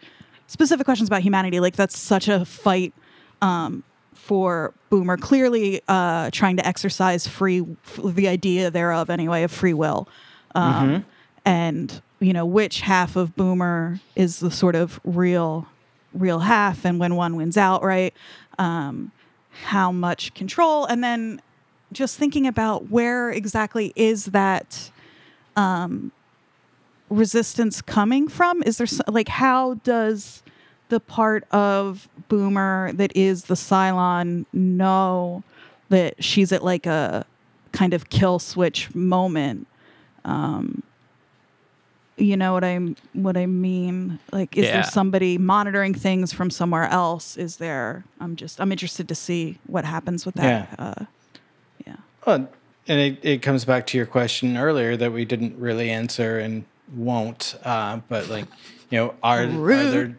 [0.47, 1.59] specific questions about humanity.
[1.59, 2.93] Like that's such a fight
[3.41, 3.83] um,
[4.13, 9.73] for Boomer, clearly uh, trying to exercise free, f- the idea thereof anyway, of free
[9.73, 10.07] will.
[10.53, 11.05] Um,
[11.45, 15.67] And, you know, which half of Boomer is the sort of real,
[16.11, 18.15] real half, and when one wins out, right?
[18.57, 19.11] Um,
[19.65, 21.39] how much control, and then
[21.93, 24.89] just thinking about where exactly is that
[25.55, 26.11] um,
[27.11, 28.63] resistance coming from?
[28.63, 30.41] Is there like how does
[30.89, 35.43] the part of Boomer that is the Cylon know
[35.89, 37.27] that she's at like a
[37.71, 39.67] kind of kill switch moment?
[40.25, 40.81] Um,
[42.17, 42.77] you know what I
[43.13, 44.19] what I mean?
[44.31, 44.73] Like, is Yeah.
[44.73, 47.35] there somebody monitoring things from somewhere else?
[47.37, 48.03] Is there?
[48.19, 50.69] I'm just I'm interested to see what happens with that.
[50.79, 50.85] Yeah.
[50.85, 51.05] Uh,
[51.85, 51.95] yeah.
[52.25, 52.49] Well,
[52.87, 56.65] and it, it comes back to your question earlier that we didn't really answer and
[56.95, 57.55] won't.
[57.63, 58.45] Uh, but like,
[58.89, 60.15] you know, are are there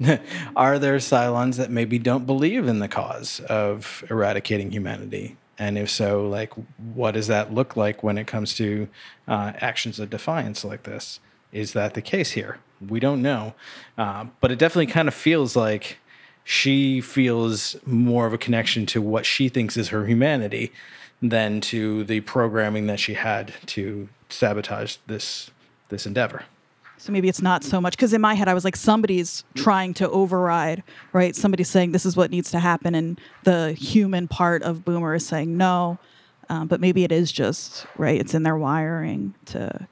[0.56, 5.36] are there Cylons that maybe don't believe in the cause of eradicating humanity?
[5.58, 6.52] And if so, like,
[6.94, 8.88] what does that look like when it comes to
[9.28, 11.20] uh, actions of defiance like this?
[11.54, 12.58] Is that the case here?
[12.86, 13.54] We don't know,
[13.96, 15.98] uh, but it definitely kind of feels like
[16.42, 20.72] she feels more of a connection to what she thinks is her humanity
[21.22, 25.50] than to the programming that she had to sabotage this
[25.88, 26.44] this endeavor.
[26.98, 29.94] So maybe it's not so much because in my head I was like somebody's trying
[29.94, 30.82] to override,
[31.12, 31.36] right?
[31.36, 35.26] Somebody's saying this is what needs to happen, and the human part of Boomer is
[35.26, 35.98] saying no.
[36.50, 38.20] Um, but maybe it is just right.
[38.20, 39.88] It's in their wiring to,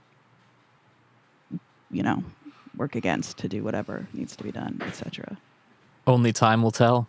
[1.93, 2.25] you know,
[2.77, 5.37] work against to do whatever needs to be done, etc.
[6.07, 7.07] Only time will tell.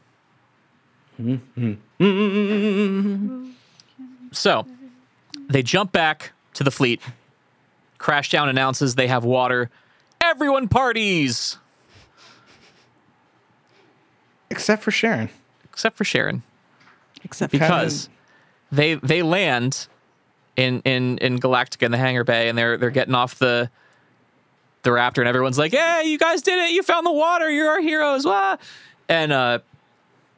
[4.32, 4.66] So
[5.50, 7.02] they jump back to the fleet.
[8.00, 9.70] Crashdown announces they have water.
[10.22, 11.58] Everyone parties
[14.50, 15.30] Except for Sharon.
[15.66, 16.44] except for Sharon
[17.24, 18.10] Except for because
[18.72, 19.88] they they land
[20.56, 23.70] in in in Galactica in the hangar bay and they're they're getting off the
[24.84, 26.72] the Raptor and everyone's like, "Hey, you guys did it!
[26.72, 27.50] You found the water!
[27.50, 28.58] You're our heroes!" Wah!
[29.10, 29.60] And uh,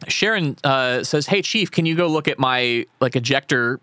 [0.07, 3.79] Sharon uh, says, "Hey, Chief, can you go look at my like ejector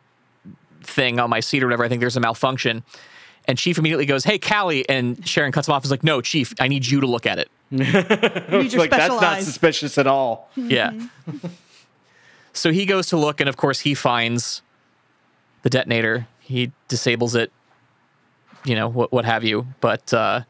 [0.82, 1.84] thing on my seat or whatever?
[1.84, 2.82] I think there's a malfunction."
[3.46, 5.84] And Chief immediately goes, "Hey, Callie," and Sharon cuts him off.
[5.84, 9.04] Is like, "No, Chief, I need you to look at it." You need like that's
[9.04, 10.50] special not suspicious at all.
[10.56, 10.92] Yeah.
[12.52, 14.62] so he goes to look, and of course, he finds
[15.62, 16.28] the detonator.
[16.40, 17.50] He disables it,
[18.64, 19.66] you know, what what have you.
[19.80, 20.42] But uh,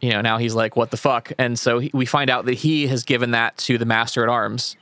[0.00, 2.54] you know, now he's like, "What the fuck?" And so he, we find out that
[2.54, 4.76] he has given that to the master at arms.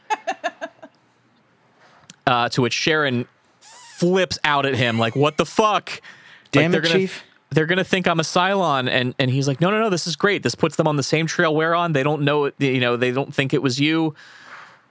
[2.26, 3.26] uh, to which Sharon
[3.60, 6.00] flips out at him, like, "What the fuck?"
[6.50, 7.24] Damn they're it, gonna, Chief.
[7.50, 10.16] They're gonna think I'm a Cylon, and and he's like, no, no, no, this is
[10.16, 10.42] great.
[10.42, 11.92] This puts them on the same trail we're on.
[11.92, 14.14] They don't know, it, you know, they don't think it was you.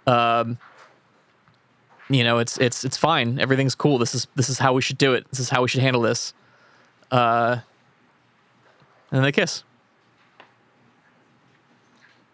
[0.08, 0.58] Um,
[2.10, 3.40] you know, it's it's it's fine.
[3.40, 3.98] Everything's cool.
[3.98, 5.30] This is this is how we should do it.
[5.30, 6.34] This is how we should handle this.
[7.12, 7.58] Uh,
[9.12, 9.64] and they kiss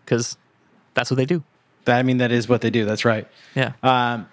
[0.09, 0.37] because
[0.95, 1.43] that's what they do.
[1.85, 2.83] That, I mean, that is what they do.
[2.83, 3.27] That's right.
[3.53, 3.73] Yeah.
[3.83, 4.27] Um,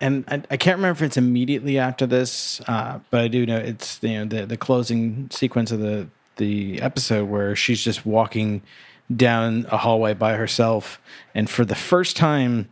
[0.00, 3.58] and I, I can't remember if it's immediately after this, uh, but I do know
[3.58, 8.62] it's you know the the closing sequence of the the episode where she's just walking
[9.14, 11.00] down a hallway by herself,
[11.34, 12.68] and for the first time,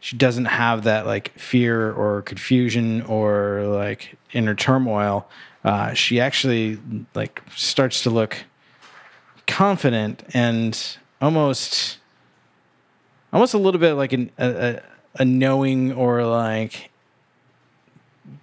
[0.00, 5.28] she doesn't have that like fear or confusion or like inner turmoil.
[5.64, 6.78] Uh, she actually
[7.14, 8.44] like starts to look
[9.46, 11.98] confident and almost
[13.32, 14.82] almost a little bit like an, a, a,
[15.20, 16.90] a knowing or like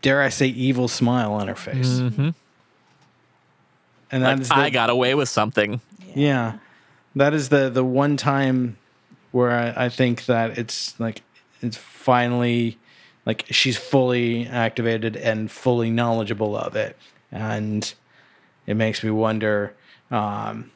[0.01, 1.88] dare I say evil smile on her face.
[1.99, 2.30] Mm-hmm.
[4.11, 5.82] And that Like, I got away with something.
[6.15, 6.57] yeah.
[7.15, 8.78] That is the the one time
[9.32, 11.21] where I, I think that it's like
[11.61, 12.78] it's finally
[13.26, 16.97] like she's fully activated and fully knowledgeable of it.
[17.32, 17.93] And
[18.65, 19.74] it makes me wonder
[20.11, 20.71] um,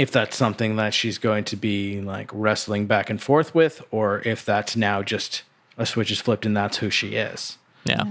[0.00, 4.22] if that's something that she's going to be like wrestling back and forth with, or
[4.24, 5.42] if that's now just
[5.76, 7.58] a switch is flipped and that's who she is.
[7.84, 8.04] Yeah.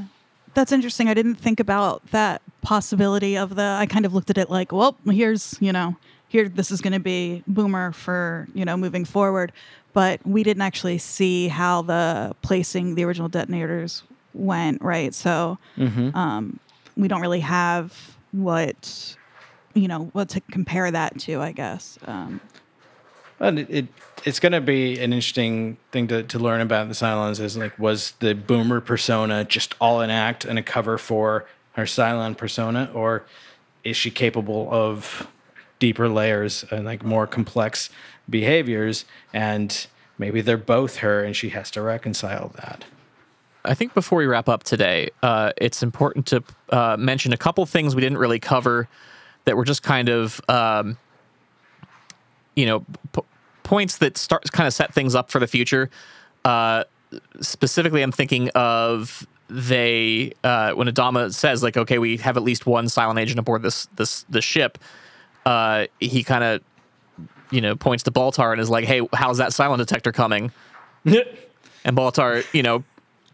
[0.54, 1.10] That's interesting.
[1.10, 3.64] I didn't think about that possibility of the.
[3.64, 5.96] I kind of looked at it like, well, here's you know,
[6.28, 9.52] here this is going to be Boomer for you know moving forward,
[9.92, 14.04] but we didn't actually see how the placing the original detonators
[14.36, 15.14] went, right?
[15.16, 15.58] So
[16.14, 16.60] um,
[16.96, 19.16] we don't really have what
[19.74, 21.41] you know what to compare that to.
[21.41, 21.99] I guess.
[22.05, 22.41] Um,
[23.39, 23.88] And it, it
[24.26, 27.78] it's going to be an interesting thing to, to learn about the Cylons is like,
[27.80, 32.91] was the boomer persona just all an act and a cover for her Cylon persona,
[32.93, 33.24] or
[33.86, 35.28] is she capable of
[35.80, 37.89] deeper layers and like more complex
[38.30, 39.05] behaviors?
[39.32, 42.84] And maybe they're both her and she has to reconcile that.
[43.63, 47.65] I think before we wrap up today, uh, it's important to uh, mention a couple
[47.65, 48.89] things we didn't really cover
[49.46, 50.98] that were just kind of, um,
[52.56, 53.22] you know, p-
[53.64, 55.90] points that start kind of set things up for the future.
[56.46, 56.84] Uh,
[57.42, 62.66] specifically, I'm thinking of they uh, when Adama says like, okay, we have at least
[62.66, 64.78] one Cylon agent aboard this this this ship.
[65.46, 66.62] Uh, he kind of
[67.52, 70.52] you know points to Baltar and is like, hey, how's that Cylon detector coming?
[71.86, 72.84] And Baltar, you know,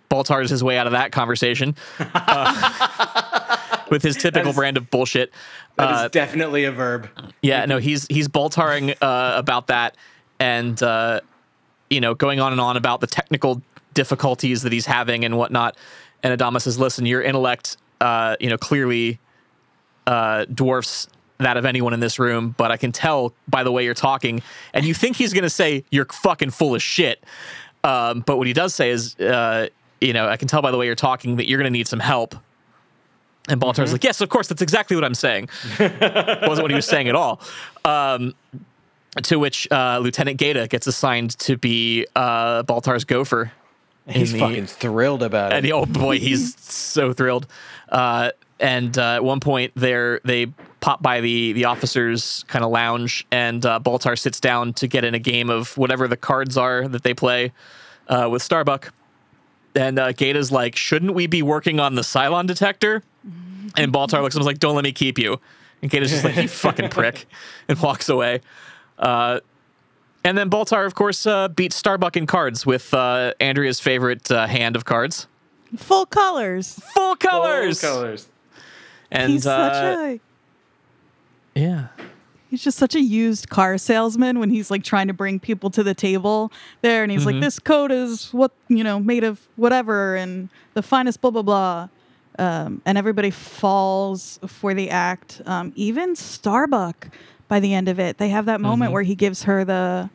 [0.10, 3.40] Baltar is his way out of that conversation uh,
[3.90, 5.32] with his typical is- brand of bullshit.
[5.78, 7.10] That is Uh, definitely a verb.
[7.42, 9.96] yeah, no, he's he's Baltaring uh, about that,
[10.40, 11.20] and uh,
[11.90, 13.62] you know, going on and on about the technical
[13.94, 15.76] difficulties that he's having and whatnot.
[16.24, 19.20] And Adama says, "Listen, your intellect, uh, you know, clearly
[20.08, 21.08] uh, dwarfs
[21.40, 24.42] that of anyone in this room, but I can tell by the way you're talking,
[24.74, 27.22] and you think he's gonna say you're fucking full of shit.
[27.84, 29.68] Um, but what he does say is, uh,
[30.00, 32.00] you know, I can tell by the way you're talking that you're gonna need some
[32.00, 32.36] help.
[33.48, 35.50] And Baltar's like, yes, of course, that's exactly what I'm saying.
[35.80, 37.40] Wasn't what he was saying at all.
[37.84, 38.34] Um,
[39.24, 43.52] to which uh, Lieutenant Gaeta gets assigned to be uh, Baltar's gopher.
[44.08, 45.58] He's the- fucking thrilled about it.
[45.64, 47.48] and oh boy, he's so thrilled.
[47.90, 50.48] Uh, and uh, at one point, there they
[50.80, 55.04] pop by the the officers' kind of lounge, and uh, Baltar sits down to get
[55.04, 57.52] in a game of whatever the cards are that they play
[58.08, 58.94] uh, with Starbuck.
[59.76, 63.04] And uh, Gaeta's like, "Shouldn't we be working on the Cylon detector?"
[63.78, 65.40] And Baltar looks at him like, "Don't let me keep you."
[65.82, 67.26] And Gaeta's just like, "You fucking prick,"
[67.68, 68.42] and walks away.
[68.98, 69.40] Uh,
[70.24, 74.48] and then Baltar, of course, uh, beats Starbuck in cards with uh, Andrea's favorite uh,
[74.48, 75.28] hand of cards
[75.78, 76.80] full colors.
[76.94, 77.82] full colors.
[77.82, 78.30] Full colors.
[79.12, 80.20] And He's uh, such a
[81.60, 81.88] yeah,
[82.50, 85.84] He's just such a used car salesman when he's like trying to bring people to
[85.84, 86.52] the table
[86.82, 90.82] there and he's like, This coat is what you know, made of whatever and the
[90.82, 91.90] finest blah blah blah.
[92.38, 95.42] Um, and everybody falls for the act.
[95.46, 97.10] Um, even Starbuck
[97.48, 98.18] by the end of it.
[98.18, 100.10] They have that moment where he gives her the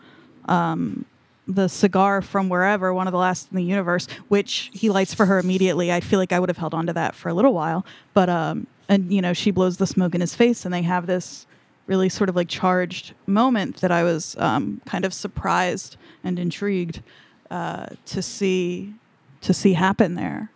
[0.47, 1.05] um
[1.47, 5.27] the cigar from wherever, one of the last in the universe, which he lights for
[5.27, 5.93] her immediately.
[5.93, 8.29] I feel like I would have held on to that for a little while, but
[8.29, 11.47] um, and you know, she blows the smoke in his face, and they have this
[11.87, 17.03] really sort of like charged moment that I was um, kind of surprised and intrigued
[17.51, 18.95] uh, to see
[19.41, 20.51] to see happen there.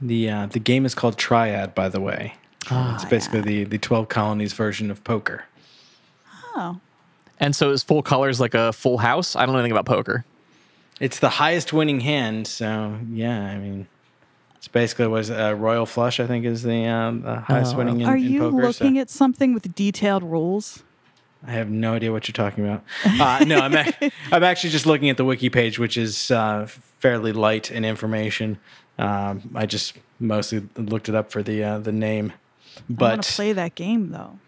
[0.00, 2.34] The uh, the game is called Triad, by the way.
[2.70, 5.44] it's basically the the twelve colonies version of poker.
[6.54, 6.80] Oh,
[7.38, 9.36] And so is full colors like a full house?
[9.36, 10.24] I don't know anything about poker.
[11.00, 13.86] It's the highest winning hand, so yeah, I mean,
[14.56, 16.18] it's basically was a Royal Flush.
[16.20, 18.72] I think is the, uh, the highest winning in, are in you poker.
[18.72, 20.82] so- looking at something with detailed rules?
[21.46, 22.82] I have no idea what you're talking about.
[23.20, 26.66] Uh, no, I'm ac- I'm actually just looking at the wiki page, which is uh,
[26.98, 28.58] fairly light in information.
[28.98, 33.22] Um, I just mostly looked it up for the uh, the name, I want but
[33.22, 34.38] to play that game though.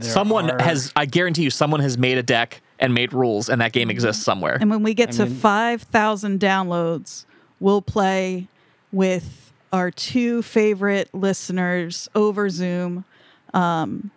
[0.00, 3.60] someone are- has, I guarantee you, someone has made a deck and made rules, and
[3.60, 4.58] that game exists somewhere.
[4.60, 7.24] And when we get to mean- 5,000 downloads,
[7.58, 8.46] we'll play
[8.92, 13.04] with our two favorite listeners over Zoom.
[13.52, 14.10] Um,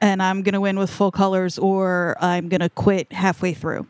[0.00, 3.86] and I'm going to win with full colors or I'm going to quit halfway through.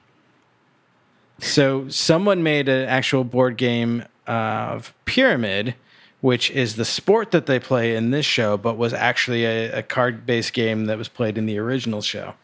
[1.39, 5.74] So someone made an actual board game of Pyramid,
[6.20, 9.82] which is the sport that they play in this show, but was actually a, a
[9.82, 12.34] card-based game that was played in the original show.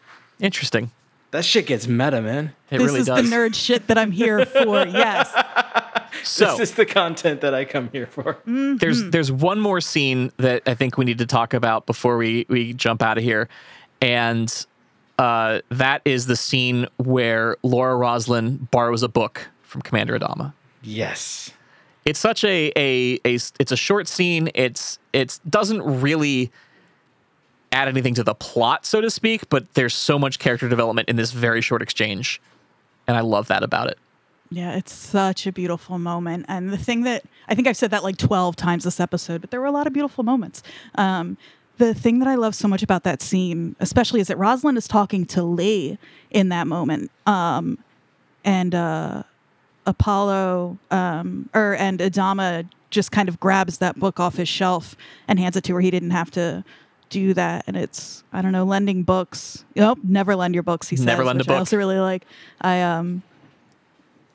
[0.40, 0.90] Interesting.
[1.30, 2.53] That shit gets meta, man.
[2.70, 3.28] It this really is does.
[3.28, 4.86] the nerd shit that I'm here for.
[4.86, 5.32] yes.
[6.22, 8.34] so This is the content that I come here for.
[8.34, 8.76] Mm-hmm.
[8.76, 12.45] there's there's one more scene that I think we need to talk about before we
[12.51, 13.49] we jump out of here,
[14.03, 14.66] and
[15.23, 20.53] uh, that is the scene where Laura Roslin borrows a book from Commander Adama.
[20.83, 21.53] Yes.
[22.05, 24.51] It's such a a, a it's a short scene.
[24.57, 26.51] It's it's doesn't really
[27.70, 31.14] add anything to the plot, so to speak, but there's so much character development in
[31.14, 32.43] this very short exchange,
[33.07, 33.99] and I love that about it.
[34.51, 36.47] Yeah, it's such a beautiful moment.
[36.49, 39.53] And the thing that I think I've said that like 12 times this episode, but
[39.53, 40.64] there were a lot of beautiful moments.
[40.97, 41.39] Um,
[41.83, 44.87] the thing that I love so much about that scene, especially, is that Roslin is
[44.87, 45.99] talking to Lee
[46.30, 47.11] in that moment.
[47.26, 47.78] Um,
[48.45, 49.24] and uh,
[49.85, 55.41] Apollo um, or and Adama just kind of grabs that book off his shelf and
[55.41, 55.80] hands it to her.
[55.80, 56.64] He didn't have to
[57.09, 57.64] do that.
[57.66, 59.64] And it's, I don't know, lending books.
[59.74, 61.07] Nope, never lend your books, he says.
[61.07, 62.24] Never lend a which I also really like.
[62.61, 63.22] I, um,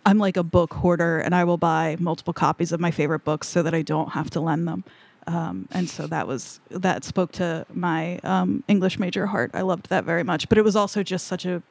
[0.06, 3.48] I'm like a book hoarder and I will buy multiple copies of my favorite books
[3.48, 4.84] so that I don't have to lend them.
[5.28, 9.52] Um, and so that was that spoke to my um, English major heart.
[9.54, 10.48] I loved that very much.
[10.50, 11.62] But it was also just such a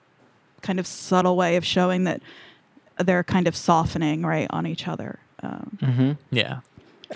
[0.63, 2.21] kind of subtle way of showing that
[2.99, 5.19] they're kind of softening right on each other.
[5.43, 6.61] Um, Yeah.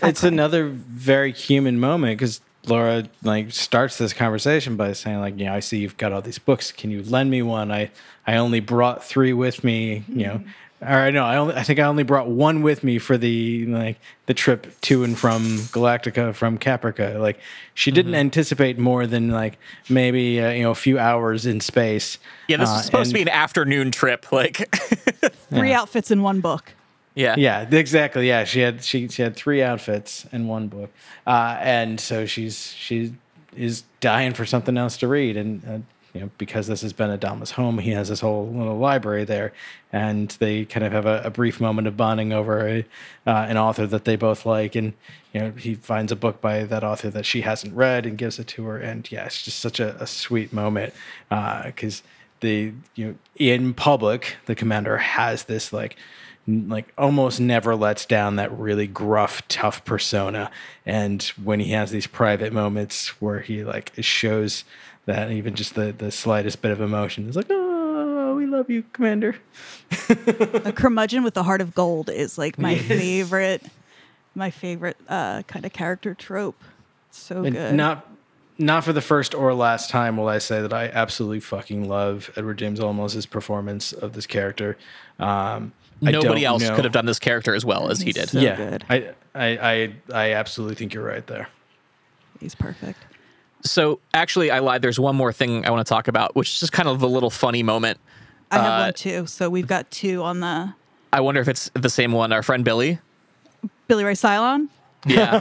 [0.03, 5.47] It's another very human moment because Laura like starts this conversation by saying like, you
[5.47, 6.73] know, I see you've got all these books.
[6.73, 7.73] Can you lend me one?
[7.73, 7.91] I
[8.27, 10.05] I only brought three with me.
[10.09, 10.41] You know,
[10.83, 13.99] or no, I only I think I only brought one with me for the like
[14.27, 17.19] the trip to and from Galactica from Caprica.
[17.21, 17.39] Like
[17.75, 19.59] she didn't anticipate more than like
[19.89, 22.19] maybe uh, you know a few hours in space.
[22.49, 24.33] Yeah, this Uh, is supposed to be an afternoon trip.
[24.33, 24.75] Like,
[25.51, 26.73] three outfits in one book.
[27.15, 27.35] yeah.
[27.37, 28.27] Yeah, exactly.
[28.29, 30.91] Yeah, she had she she had three outfits in one book,
[31.27, 33.15] uh, and so she's she
[33.57, 35.79] is dying for something else to read, and uh,
[36.15, 39.53] you know because this has been Adama's home, he has this whole little library there,
[39.93, 42.85] and they kind of have a, a brief moment of bonding over a,
[43.27, 44.93] uh, an author that they both like, and
[45.33, 48.39] you know he finds a book by that author that she hasn't read and gives
[48.39, 50.93] it to her, and yeah, it's just such a, a sweet moment
[51.29, 52.03] because
[52.41, 55.97] the you know in public the commander has this like
[56.47, 60.51] like almost never lets down that really gruff tough persona
[60.85, 64.65] and when he has these private moments where he like shows
[65.07, 68.83] that even just the the slightest bit of emotion is like oh we love you
[68.93, 69.37] commander
[70.65, 73.65] A curmudgeon with a heart of gold is like my favorite,
[74.35, 76.63] my favorite uh, kind of character trope.
[77.11, 77.75] So and good.
[77.75, 78.07] not
[78.59, 82.31] not for the first or last time will I say that I absolutely fucking love
[82.37, 84.77] Edward James Olmos's performance of this character.
[85.19, 88.29] Um, Nobody else know- could have done this character as well as he did.
[88.31, 88.85] so yeah, good.
[88.89, 91.49] I, I I I absolutely think you're right there.
[92.41, 92.99] He's perfect.
[93.63, 94.81] So actually, I lied.
[94.83, 97.07] There's one more thing I want to talk about, which is just kind of a
[97.07, 97.99] little funny moment.
[98.51, 99.27] I have Uh, one too.
[99.27, 100.73] So we've got two on the
[101.13, 102.33] I wonder if it's the same one.
[102.33, 102.99] Our friend Billy.
[103.89, 104.69] Billy Ray Cylon.
[105.05, 105.41] Yeah.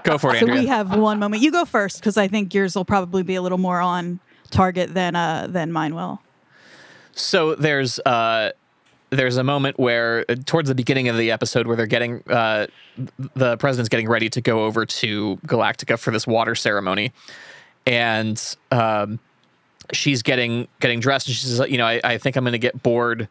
[0.04, 0.60] Go for it, So Andrea.
[0.60, 1.42] we have one moment.
[1.42, 4.94] You go first because I think yours will probably be a little more on target
[4.94, 6.20] than uh than mine will.
[7.18, 8.52] So there's uh
[9.10, 12.66] there's a moment where uh, towards the beginning of the episode where they're getting uh
[13.34, 17.12] the president's getting ready to go over to Galactica for this water ceremony
[17.86, 19.18] and um
[19.92, 22.58] she's getting getting dressed, and she's like, you know, I, I think I'm going to
[22.58, 23.28] get bored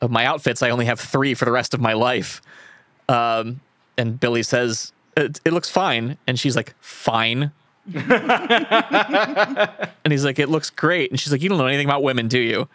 [0.00, 0.62] of my outfits.
[0.62, 2.40] I only have three for the rest of my life.
[3.08, 3.60] Um,
[3.98, 6.16] and Billy says, it, it looks fine.
[6.26, 7.52] And she's like, fine.
[7.94, 8.00] and
[10.08, 11.10] he's like, it looks great.
[11.10, 12.68] And she's like, you don't know anything about women, do you?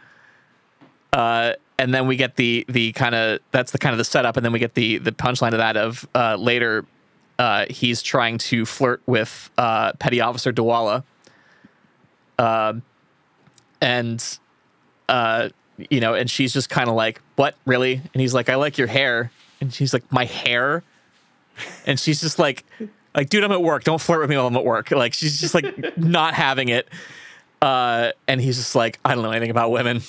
[1.16, 4.36] Uh, and then we get the the kind of that's the kind of the setup,
[4.36, 6.86] and then we get the the punchline of that of uh, later.
[7.40, 11.04] Uh, he's trying to flirt with uh, Petty Officer Dualla,
[12.38, 12.82] um,
[13.80, 14.40] and
[15.08, 15.50] uh,
[15.90, 18.78] you know, and she's just kind of like, "What, really?" And he's like, "I like
[18.78, 20.84] your hair," and she's like, "My hair,"
[21.86, 22.66] and she's just like,
[23.16, 23.86] "Like, dude, I'm at work.
[23.86, 26.90] Don't flirt with me while I'm at work." Like, she's just like not having it.
[27.62, 30.02] Uh, and he's just like, I don't know anything about women.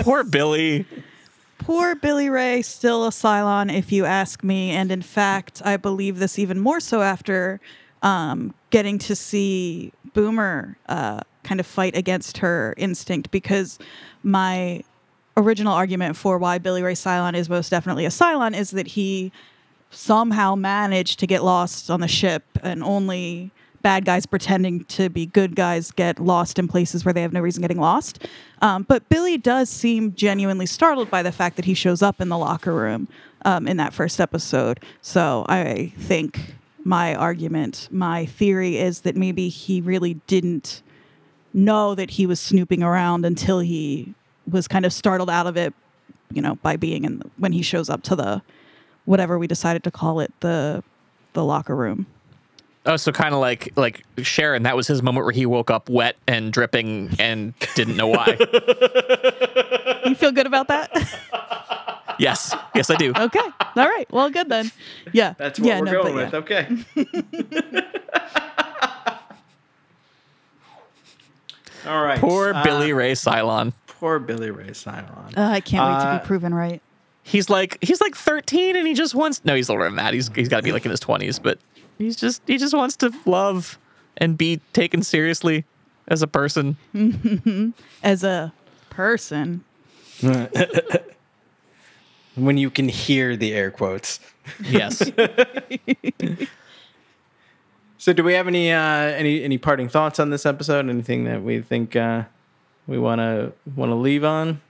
[0.00, 0.86] Poor Billy.
[1.58, 4.70] Poor Billy Ray, still a Cylon, if you ask me.
[4.70, 7.60] And in fact, I believe this even more so after
[8.02, 13.78] um, getting to see Boomer uh, kind of fight against her instinct because
[14.22, 14.82] my
[15.36, 19.32] original argument for why Billy Ray Cylon is most definitely a Cylon is that he
[19.90, 23.50] somehow managed to get lost on the ship and only
[23.82, 27.40] bad guys pretending to be good guys get lost in places where they have no
[27.40, 28.26] reason getting lost.
[28.60, 32.28] Um, but Billy does seem genuinely startled by the fact that he shows up in
[32.28, 33.08] the locker room
[33.44, 34.80] um, in that first episode.
[35.00, 36.54] So I think
[36.84, 40.82] my argument, my theory is that maybe he really didn't
[41.52, 44.14] know that he was snooping around until he
[44.50, 45.74] was kind of startled out of it,
[46.32, 48.42] you know, by being in the, when he shows up to the
[49.04, 50.82] whatever we decided to call it the
[51.34, 52.06] the locker room.
[52.84, 54.64] Oh, so kind of like like Sharon.
[54.64, 58.36] That was his moment where he woke up wet and dripping and didn't know why.
[60.04, 60.90] You feel good about that?
[62.18, 63.12] yes, yes, I do.
[63.16, 63.38] okay.
[63.38, 64.04] All right.
[64.10, 64.72] Well, good then.
[65.12, 65.34] Yeah.
[65.38, 66.32] That's what yeah, we're no, going with.
[66.32, 66.38] yeah.
[66.40, 66.66] Okay.
[71.86, 72.18] All right.
[72.20, 73.72] Poor uh, Billy Ray Cylon.
[73.86, 75.36] Poor Billy Ray Cylon.
[75.36, 76.80] Uh, I can't wait to Uh, be proven right.
[77.24, 80.12] He's like he's like 13 and he just wants no, he's older than that.
[80.14, 81.58] He's he's got to be like in his 20s, but
[82.02, 83.78] he's just he just wants to love
[84.16, 85.64] and be taken seriously
[86.08, 86.76] as a person.
[88.02, 88.52] As a
[88.90, 89.64] person,
[92.34, 94.18] when you can hear the air quotes.
[94.60, 95.10] Yes.
[98.02, 100.88] So, do we have any uh, any any parting thoughts on this episode?
[100.88, 102.24] Anything that we think uh,
[102.88, 104.60] we want to want to leave on?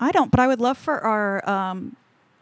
[0.00, 1.94] I don't, but I would love for our, um,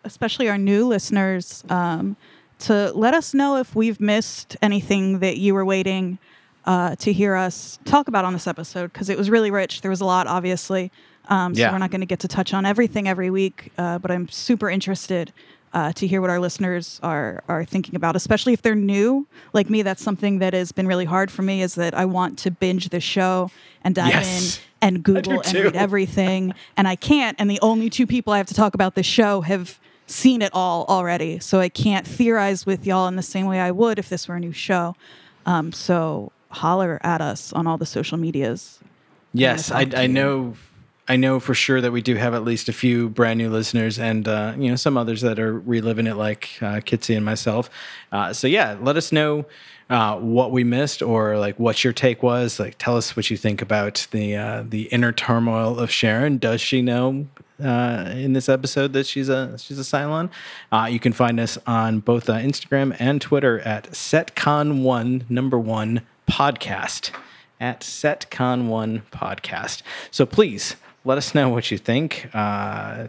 [0.02, 2.16] especially our new listeners, um,
[2.60, 6.18] to let us know if we've missed anything that you were waiting
[6.66, 9.80] uh, to hear us talk about on this episode because it was really rich.
[9.80, 10.92] There was a lot, obviously.
[11.28, 11.72] Um, so Yeah.
[11.72, 14.68] we're not going to get to touch on everything every week, uh, but I'm super
[14.70, 15.32] interested
[15.72, 19.28] uh, to hear what our listeners are are thinking about, especially if they're new.
[19.52, 21.62] Like me, that's something that has been really hard for me.
[21.62, 23.52] Is that I want to binge the show
[23.84, 24.58] and dive Yes.
[24.58, 27.36] in and Google and read everything, and I can't.
[27.40, 29.78] And the only two people I have to talk about this show have
[30.10, 33.70] seen it all already, so I can't theorize with y'all in the same way I
[33.70, 34.96] would if this were a new show.
[35.46, 38.80] Um, so holler at us on all the social medias.
[39.32, 40.56] Yes, I, I know.
[41.08, 43.98] I know for sure that we do have at least a few brand new listeners,
[43.98, 47.70] and uh, you know some others that are reliving it, like uh, Kitsy and myself.
[48.12, 49.44] Uh, so yeah, let us know
[49.88, 52.60] uh, what we missed, or like what your take was.
[52.60, 56.38] Like, tell us what you think about the uh, the inner turmoil of Sharon.
[56.38, 57.26] Does she know
[57.60, 60.30] uh, in this episode that she's a she's a Cylon?
[60.72, 66.02] Uh, you can find us on both uh, Instagram and Twitter at setcon1 number one
[66.28, 67.10] podcast
[67.60, 69.82] at setcon1 podcast.
[70.10, 72.28] So please let us know what you think.
[72.34, 73.08] Uh,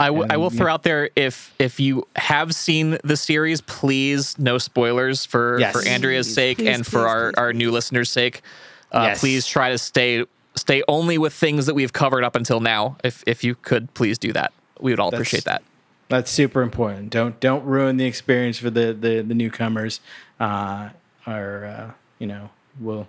[0.00, 3.60] I, w- I will And, throw out there if if you have seen the series,
[3.60, 5.72] please no spoilers for Yes.
[5.72, 8.42] for Andrea's Please, sake please, and for please, our please, our new listeners' sake.
[8.90, 9.20] Uh, Yes.
[9.20, 10.24] Please try to stay
[10.54, 12.96] stay only with things that we've covered up until now.
[13.04, 14.52] If if you could, please do that.
[14.80, 15.62] We would all That's- appreciate that.
[16.08, 17.10] that's super important.
[17.10, 20.00] Don't don't ruin the experience for the the, the newcomers.
[20.40, 20.90] Uh,
[21.26, 22.50] or uh, you know
[22.80, 23.06] we'll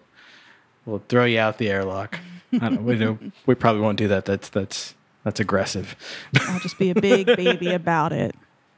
[0.85, 2.19] we'll throw you out the airlock.
[2.53, 4.25] I don't, we don't, we probably won't do that.
[4.25, 4.93] That's that's
[5.23, 5.95] that's aggressive.
[6.41, 8.35] I'll just be a big baby about it.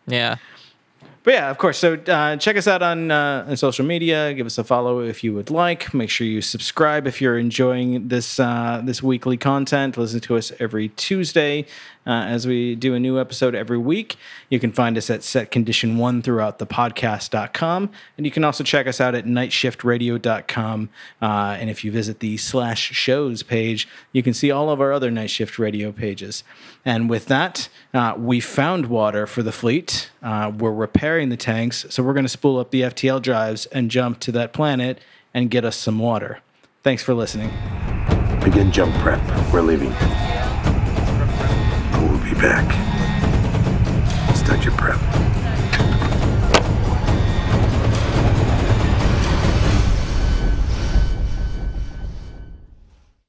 [0.07, 0.37] Yeah.
[1.25, 1.79] But yeah, of course.
[1.79, 4.31] So uh, check us out on, uh, on social media.
[4.35, 5.91] Give us a follow if you would like.
[5.91, 9.97] Make sure you subscribe if you're enjoying this uh, this weekly content.
[9.97, 11.65] Listen to us every Tuesday
[12.05, 14.17] uh, as we do a new episode every week.
[14.49, 17.89] You can find us at Set Condition One throughout the podcast.com.
[18.17, 20.89] and you can also check us out at nightshiftradio.com.
[21.21, 24.91] Uh, and if you visit the slash shows page, you can see all of our
[24.91, 26.43] other Night Shift Radio pages.
[26.83, 30.11] And with that, uh, we found water for the fleet.
[30.21, 33.89] Uh, we're repairing the tanks, so we're going to spool up the FTL drives and
[33.89, 34.99] jump to that planet
[35.33, 36.39] and get us some water.
[36.83, 37.49] Thanks for listening.
[38.43, 39.19] Begin jump prep.
[39.51, 39.91] We're leaving.
[42.25, 42.65] Be back.
[44.35, 44.99] Start your prep.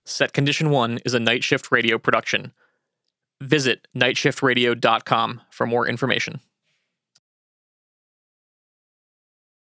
[0.06, 2.52] Set Condition 1 is a night shift radio production.
[3.42, 6.40] Visit nightshiftradio.com for more information.